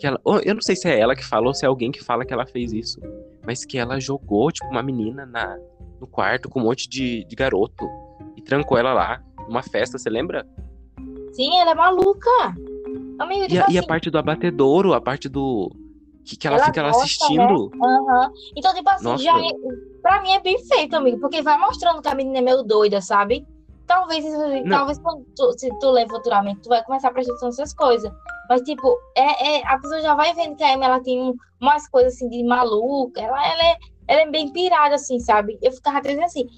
[0.00, 2.02] Que ela, eu não sei se é ela que falou ou se é alguém que
[2.02, 3.00] fala que ela fez isso.
[3.46, 5.56] Mas que ela jogou, tipo, uma menina na,
[6.00, 7.88] no quarto com um monte de, de garoto
[8.36, 10.46] e trancou ela lá numa festa, você lembra?
[11.32, 12.30] Sim, ela é maluca.
[13.18, 15.70] Amigo, e, a, assim, e a parte do abatedouro, a parte do.
[16.24, 17.70] Que, que ela, ela fica lá assistindo.
[17.70, 17.78] Né?
[17.86, 18.32] Uhum.
[18.56, 19.22] Então, tipo assim, Nossa.
[19.22, 19.50] já é,
[20.02, 23.00] pra mim é bem feito, amigo, porque vai mostrando que a menina é meio doida,
[23.00, 23.46] sabe?
[23.86, 24.24] Talvez,
[24.68, 25.00] talvez
[25.36, 28.10] tu, se tu ler futuramente, tu vai começar a prestar atenção nessas coisas.
[28.48, 31.88] Mas, tipo, é, é, a pessoa já vai vendo que a Emma ela tem umas
[31.88, 33.20] coisas assim de maluca.
[33.20, 33.76] Ela, ela, é,
[34.08, 35.58] ela é bem pirada, assim, sabe?
[35.62, 36.48] Eu ficava dizendo assim,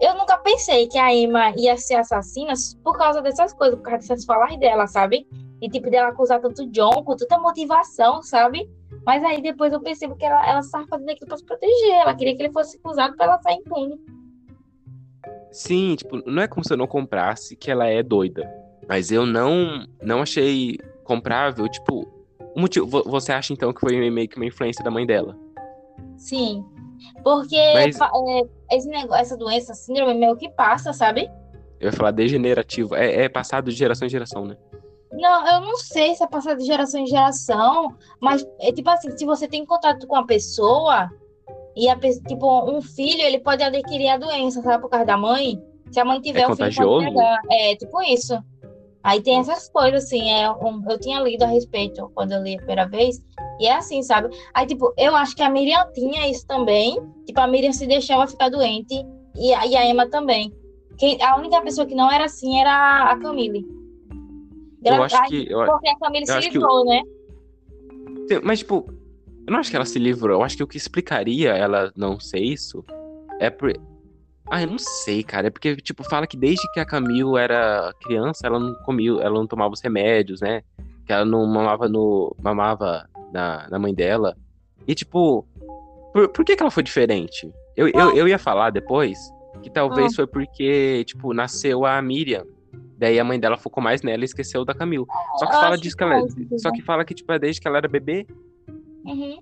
[0.00, 3.98] eu nunca pensei que a Emma ia ser assassina por causa dessas coisas, por causa
[3.98, 5.26] dessas falas dela, sabe?
[5.60, 8.70] E tipo, dela acusar tanto John com tanta motivação, sabe?
[9.04, 11.92] Mas aí depois eu percebo que ela, ela estava fazendo aquilo para se proteger.
[11.92, 14.00] Ela queria que ele fosse acusado para ela sair impune.
[15.52, 18.50] Sim, tipo, não é como se eu não comprasse que ela é doida.
[18.88, 22.06] Mas eu não não achei comprável, tipo,
[22.54, 23.02] o motivo.
[23.04, 25.36] Você acha então que foi meio que uma influência da mãe dela?
[26.16, 26.64] Sim.
[27.22, 27.98] Porque Mas...
[28.00, 31.30] é, esse negócio, essa doença, síndrome, meio que passa, sabe?
[31.78, 32.94] Eu ia falar degenerativo.
[32.94, 34.56] É, é passado de geração em geração, né?
[35.12, 39.10] Não, eu não sei se é passado de geração em geração, mas é tipo assim,
[39.16, 41.10] se você tem contato com a pessoa
[41.76, 45.60] e a tipo um filho, ele pode adquirir a doença, sabe, por causa da mãe.
[45.90, 47.38] Se a mãe tiver, é o filho pode pegar.
[47.50, 48.38] É, tipo isso.
[49.02, 52.54] Aí tem essas coisas, assim, é, um, eu tinha lido a respeito quando eu li
[52.54, 53.20] a primeira vez,
[53.60, 54.34] e é assim, sabe?
[54.54, 58.26] Aí, tipo, eu acho que a Miriam tinha isso também, tipo, a Miriam se deixava
[58.26, 58.94] ficar doente,
[59.36, 60.52] e a, e a Emma também.
[60.98, 63.64] Quem, a única pessoa que não era assim era a Camille.
[64.84, 65.46] Eu acho que...
[65.50, 67.02] Eu, porque a Camille se livrou, né?
[68.42, 68.86] Mas, tipo,
[69.46, 72.18] eu não acho que ela se livrou, eu acho que o que explicaria ela não
[72.18, 72.84] ser isso
[73.38, 73.72] é por,
[74.50, 75.46] ah, eu não sei, cara.
[75.46, 79.34] É porque, tipo, fala que desde que a Camille era criança, ela não comia, ela
[79.36, 80.62] não tomava os remédios, né?
[81.06, 82.34] Que ela não mamava no.
[82.42, 84.36] mamava na, na mãe dela.
[84.86, 85.46] E, tipo,
[86.12, 87.52] por, por que, que ela foi diferente?
[87.76, 89.18] Eu, eu, eu ia falar depois
[89.62, 90.16] que talvez ah.
[90.16, 92.44] foi porque, tipo, nasceu a Miriam.
[92.96, 95.06] Daí a mãe dela focou mais nela e esqueceu da Camille.
[95.36, 96.18] Só que eu fala disso que ela.
[96.18, 98.26] É, só que fala que, tipo, é desde que ela era bebê.
[99.06, 99.38] Uhum.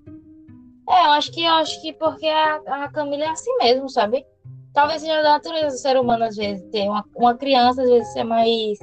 [0.89, 4.24] É, eu acho que eu acho que porque a, a Camila é assim mesmo, sabe?
[4.72, 8.12] Talvez seja da natureza do ser humano, às vezes, ter uma, uma criança, às vezes,
[8.12, 8.78] ser mais.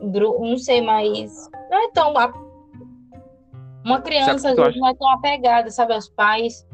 [0.00, 1.48] Não sei, mais.
[1.70, 2.12] Não é tão.
[3.84, 6.66] Uma criança, às vezes, não é tão apegada, sabe, aos pais,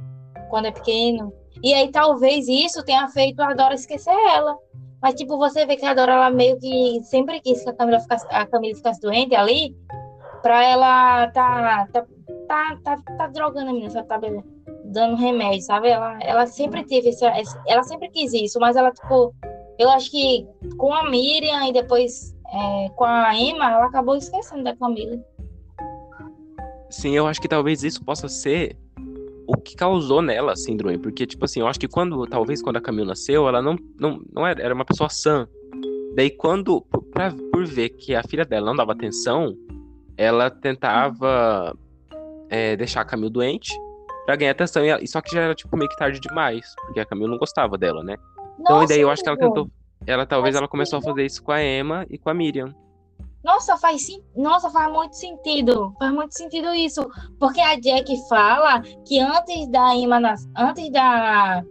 [0.48, 1.32] quando é pequeno.
[1.62, 4.56] E aí, talvez isso tenha feito a Dora esquecer ela.
[5.02, 8.00] Mas, tipo, você vê que a Dora, ela meio que sempre quis que a Camila
[8.00, 9.74] ficasse, a Camila ficasse doente ali,
[10.42, 12.06] pra ela tá, tá,
[12.46, 14.08] tá, tá, tá drogando a menina, sabe?
[14.08, 14.20] Tá
[14.84, 15.88] dando remédio, sabe?
[15.88, 17.32] Ela, ela sempre teve essa,
[17.66, 19.34] ela sempre quis isso, mas ela, tipo,
[19.78, 20.46] eu acho que
[20.76, 25.18] com a Miriam e depois é, com a Emma, ela acabou esquecendo da Camila.
[26.90, 28.76] Sim, eu acho que talvez isso possa ser
[29.46, 32.76] o que causou nela a síndrome, porque, tipo assim, eu acho que quando, talvez quando
[32.76, 35.48] a Camila nasceu, ela não, não, não era, era uma pessoa sã.
[36.14, 36.80] Daí, quando,
[37.12, 39.56] pra, por ver que a filha dela não dava atenção,
[40.16, 41.76] ela tentava
[42.48, 43.72] é, deixar a Camila doente
[44.26, 44.84] pra ganhar atenção.
[44.84, 47.78] E, só que já era, tipo, meio que tarde demais, porque a Camila não gostava
[47.78, 48.16] dela, né?
[48.58, 49.70] Então, Nossa, e daí eu acho que ela tentou.
[50.06, 52.74] Ela talvez ela começou a fazer isso com a Emma e com a Miriam.
[53.42, 54.22] Nossa, faz sim.
[54.36, 55.94] Nossa, faz muito sentido.
[55.98, 57.08] Faz muito sentido isso.
[57.38, 60.48] Porque a Jack fala que antes da Emma nas...
[60.56, 61.64] antes da.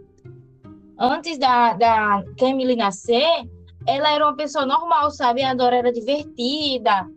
[0.98, 3.48] Antes da, da Camille nascer,
[3.88, 5.44] ela era uma pessoa normal, sabe?
[5.44, 7.08] A Dora era divertida,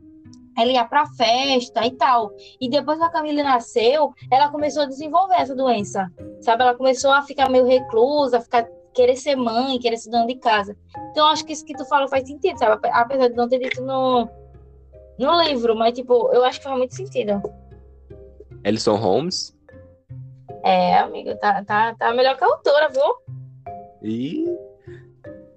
[0.57, 2.31] ela ia para festa e tal.
[2.61, 6.09] E depois que a Camila nasceu, ela começou a desenvolver essa doença.
[6.41, 6.63] Sabe?
[6.63, 10.77] Ela começou a ficar meio reclusa, ficar querer ser mãe, querer ser dona de casa.
[11.11, 12.89] Então, acho que isso que tu falou faz sentido, sabe?
[12.93, 14.29] Apesar de não ter dito no,
[15.19, 17.43] no livro, mas, tipo, eu acho que faz muito sentido.
[18.65, 19.57] Alison Holmes.
[20.65, 23.03] É, amigo, tá, tá, tá melhor que a autora, viu?
[24.03, 24.45] E...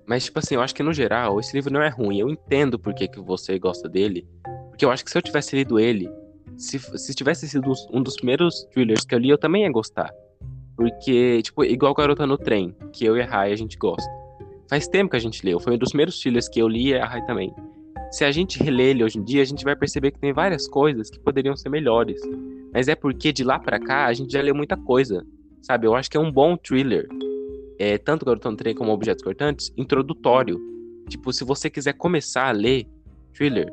[0.05, 2.19] Mas, tipo assim, eu acho que no geral, esse livro não é ruim.
[2.19, 4.27] Eu entendo por que, que você gosta dele.
[4.69, 6.09] Porque eu acho que se eu tivesse lido ele,
[6.57, 10.13] se, se tivesse sido um dos primeiros thrillers que eu li, eu também ia gostar.
[10.75, 14.09] Porque, tipo, igual Garota no Trem, que eu e a Rai a gente gosta.
[14.69, 15.59] Faz tempo que a gente leu.
[15.59, 17.53] Foi um dos primeiros thrillers que eu li e a Rai também.
[18.15, 20.69] Se a gente relê ele hoje em dia, a gente vai perceber que tem várias
[20.69, 22.17] coisas que poderiam ser melhores.
[22.73, 25.21] Mas é porque de lá para cá a gente já leu muita coisa.
[25.61, 25.85] Sabe?
[25.85, 27.09] Eu acho que é um bom thriller.
[27.77, 30.57] É, tanto Garota no Trem como Objetos Cortantes, introdutório.
[31.09, 32.87] Tipo, se você quiser começar a ler
[33.33, 33.69] thriller,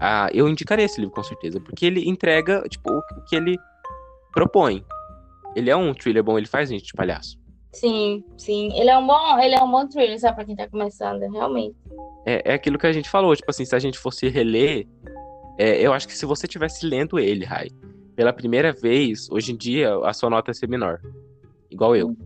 [0.00, 1.60] ah, eu indicaria esse livro com certeza.
[1.60, 3.54] Porque ele entrega, tipo, o que ele
[4.32, 4.82] propõe.
[5.54, 7.38] Ele é um thriller bom, ele faz gente de palhaço.
[7.74, 8.72] Sim, sim.
[8.78, 11.76] Ele é um bom, ele é um bom thriller, sabe, pra quem tá começando, realmente.
[12.24, 14.86] É, é aquilo que a gente falou, tipo assim, se a gente fosse reler,
[15.58, 17.68] é, eu acho que se você tivesse lendo ele, Rai,
[18.14, 21.00] pela primeira vez, hoje em dia, a sua nota ia ser menor.
[21.70, 22.16] Igual eu.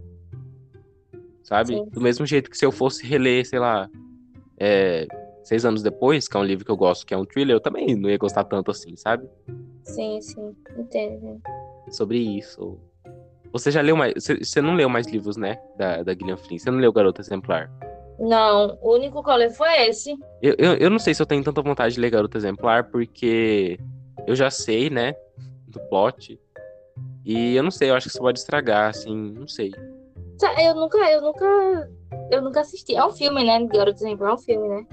[1.43, 1.77] Sabe?
[1.77, 1.89] Sim.
[1.91, 3.89] Do mesmo jeito que se eu fosse reler, sei lá,
[4.61, 5.07] é,
[5.43, 7.61] seis anos depois, que é um livro que eu gosto, que é um thriller, eu
[7.61, 9.27] também não ia gostar tanto assim, sabe?
[9.83, 11.41] Sim, sim, entendo.
[11.91, 12.79] Sobre isso.
[13.53, 14.15] Você já leu mais.
[14.15, 15.59] Você, não leu mais livros, né?
[15.77, 16.59] Da, da Gillian Flynn.
[16.59, 17.71] Você não leu Garota Exemplar?
[18.19, 20.17] Não, o único que eu li foi esse.
[20.43, 23.79] Eu, eu, eu não sei se eu tenho tanta vontade de ler Garota Exemplar, porque
[24.27, 25.15] eu já sei, né?
[25.69, 26.39] Do plot.
[27.25, 29.73] E eu não sei, eu acho que isso pode estragar, assim, não sei.
[30.59, 31.91] Eu nunca, eu nunca.
[32.31, 32.95] Eu nunca assisti.
[32.95, 33.65] É um filme, né?
[33.67, 34.87] Garota Exemplar é um filme, né?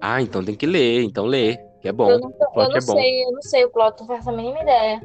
[0.00, 2.10] Ah, então tem que ler, então lê, que é bom.
[2.10, 4.60] Eu, nunca, eu não é sei, eu não sei o plot, não faço a mínima
[4.60, 5.02] ideia.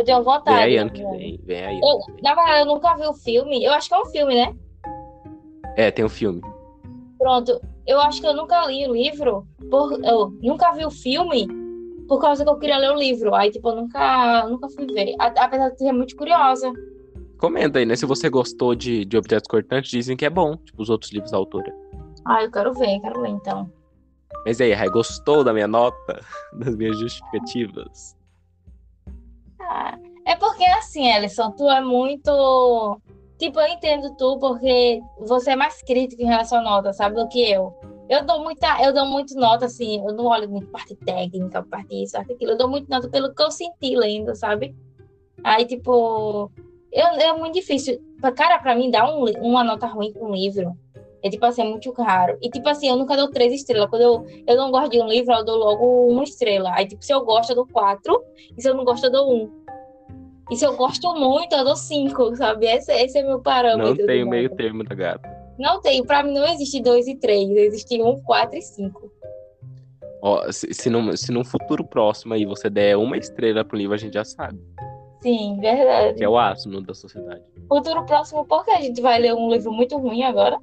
[0.00, 0.56] Eu tenho vontade.
[0.56, 1.40] Vem aí ano que vem.
[1.44, 1.78] Vem aí.
[1.78, 3.62] Eu, na verdade, eu nunca vi o filme.
[3.62, 4.56] Eu acho que é um filme, né?
[5.76, 6.40] É, tem um filme.
[7.18, 7.60] Pronto.
[7.86, 9.46] Eu acho que eu nunca li o livro.
[9.70, 11.46] Por, eu nunca vi o filme
[12.08, 13.34] por causa que eu queria ler o livro.
[13.34, 15.14] Aí, tipo, eu nunca, nunca fui ver.
[15.18, 16.72] Apesar de ser muito curiosa.
[17.36, 17.94] Comenta aí, né?
[17.94, 20.56] Se você gostou de, de Objetos Cortantes, dizem que é bom.
[20.56, 21.70] Tipo, os outros livros da autora.
[22.26, 23.70] Ah, eu quero ver, quero ler então.
[24.46, 26.24] Mas aí, Rai, gostou da minha nota?
[26.58, 28.18] Das minhas justificativas?
[30.26, 33.00] É porque assim, Ellison, tu é muito.
[33.38, 37.28] Tipo, eu entendo tu porque você é mais crítico em relação à nota, sabe, do
[37.28, 37.74] que eu.
[38.08, 42.02] Eu dou muita, eu dou muito nota, assim, eu não olho muito parte técnica, parte
[42.02, 42.52] isso, parte aquilo.
[42.52, 44.74] Eu dou muito nota pelo que eu senti lendo, sabe?
[45.42, 46.50] Aí, tipo,
[46.92, 47.98] eu, é muito difícil.
[48.36, 50.76] Cara, pra mim, dar um, uma nota ruim pra um livro
[51.22, 52.38] é, tipo assim, é muito raro.
[52.40, 53.90] E, tipo assim, eu nunca dou três estrelas.
[53.90, 56.72] Quando eu, eu não gosto de um livro, eu dou logo uma estrela.
[56.74, 58.22] Aí, tipo, se eu gosto, eu dou quatro.
[58.56, 59.50] E se eu não gosto, eu dou um.
[60.50, 62.66] E se eu gosto muito, eu dou cinco, sabe?
[62.66, 63.94] Esse, esse é meu parâmetro.
[63.96, 65.28] Não tem meio termo da gata.
[65.58, 66.04] Não tem.
[66.04, 67.48] Pra mim não existe dois e três.
[67.50, 69.12] Existe um, quatro e cinco.
[70.22, 73.94] Ó, se, se, num, se num futuro próximo aí você der uma estrela pro livro,
[73.94, 74.58] a gente já sabe.
[75.20, 76.16] Sim, verdade.
[76.16, 77.42] Que é o asno da sociedade.
[77.68, 80.58] Futuro próximo, porque a gente vai ler um livro muito ruim agora?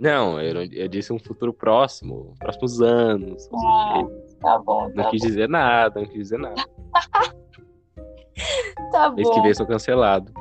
[0.00, 3.46] Não, eu, eu disse um futuro próximo, próximos anos.
[3.52, 4.02] Ah,
[4.40, 4.88] tá bom.
[4.88, 6.54] Tá não quis dizer nada, não quis dizer nada.
[8.90, 9.34] tá Mês bom.
[9.34, 10.32] que vem sou cancelado.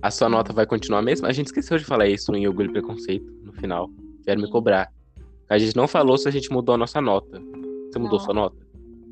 [0.00, 1.26] A sua nota vai continuar a mesma?
[1.26, 3.90] A gente esqueceu de falar isso em Orgulho e Preconceito no final.
[4.24, 4.92] Quero me cobrar.
[5.50, 7.42] A gente não falou se a gente mudou a nossa nota.
[7.90, 8.24] Você mudou não.
[8.24, 8.56] sua nota?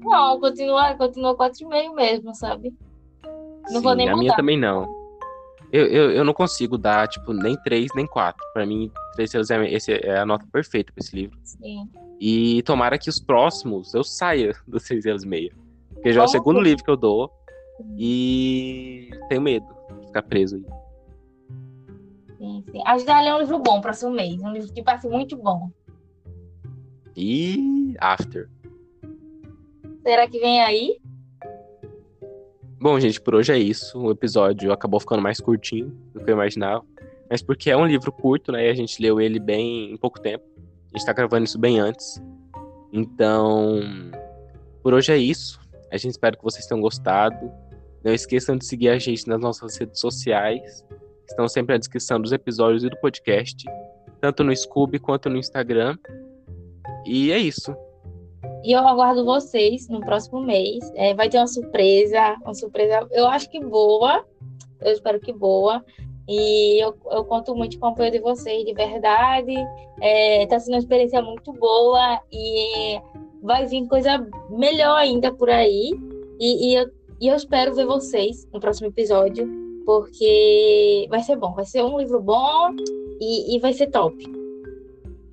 [0.04, 2.72] Não, continua, continua 4,5 mesmo, sabe?
[3.70, 4.20] Não Sim, vou nem a mudar.
[4.20, 5.03] minha também não.
[5.74, 8.40] Eu, eu, eu não consigo dar, tipo, nem três, nem quatro.
[8.52, 11.36] Pra mim, três estrelas é, esse é a nota perfeita pra esse livro.
[11.42, 11.90] Sim.
[12.20, 15.52] E tomara que os próximos eu saia dos seis estrelas e meia.
[15.92, 17.28] Porque já é o segundo livro que eu dou.
[17.98, 19.66] E tenho medo
[19.98, 20.64] de ficar preso aí.
[22.38, 22.82] Sim, sim.
[22.86, 24.40] A gente vai ler um livro bom próximo mês.
[24.40, 25.72] Um livro que ser muito bom.
[27.16, 28.48] E After.
[30.04, 31.00] Será que vem aí?
[32.84, 33.98] Bom, gente, por hoje é isso.
[33.98, 36.84] O episódio acabou ficando mais curtinho do que eu imaginava.
[37.30, 38.66] Mas porque é um livro curto, né?
[38.66, 40.44] E a gente leu ele bem em pouco tempo.
[40.92, 42.22] A gente tá gravando isso bem antes.
[42.92, 43.80] Então,
[44.82, 45.58] por hoje é isso.
[45.90, 47.50] A gente espera que vocês tenham gostado.
[48.04, 50.84] Não esqueçam de seguir a gente nas nossas redes sociais.
[51.26, 53.64] Estão sempre na descrição dos episódios e do podcast.
[54.20, 55.96] Tanto no Scooby quanto no Instagram.
[57.06, 57.74] E é isso.
[58.64, 60.90] E eu aguardo vocês no próximo mês.
[60.94, 64.24] É, vai ter uma surpresa, uma surpresa, eu acho que boa.
[64.80, 65.84] Eu espero que boa.
[66.26, 69.52] E eu, eu conto muito com o apoio de vocês, de verdade.
[69.52, 72.98] Está é, tá sendo uma experiência muito boa e
[73.42, 75.92] vai vir coisa melhor ainda por aí.
[76.40, 76.90] E, e, eu,
[77.20, 79.46] e eu espero ver vocês no próximo episódio.
[79.84, 82.70] porque vai ser bom, vai ser um livro bom
[83.20, 84.43] e, e vai ser top.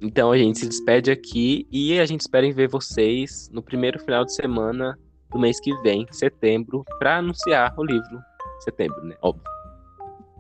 [0.01, 3.99] Então a gente se despede aqui e a gente espera em ver vocês no primeiro
[3.99, 4.97] final de semana
[5.29, 8.19] do mês que vem, setembro, para anunciar o livro.
[8.61, 9.15] Setembro, né?
[9.21, 9.43] Óbvio.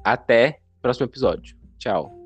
[0.03, 1.55] Até o próximo episódio.
[1.77, 2.20] Tchau.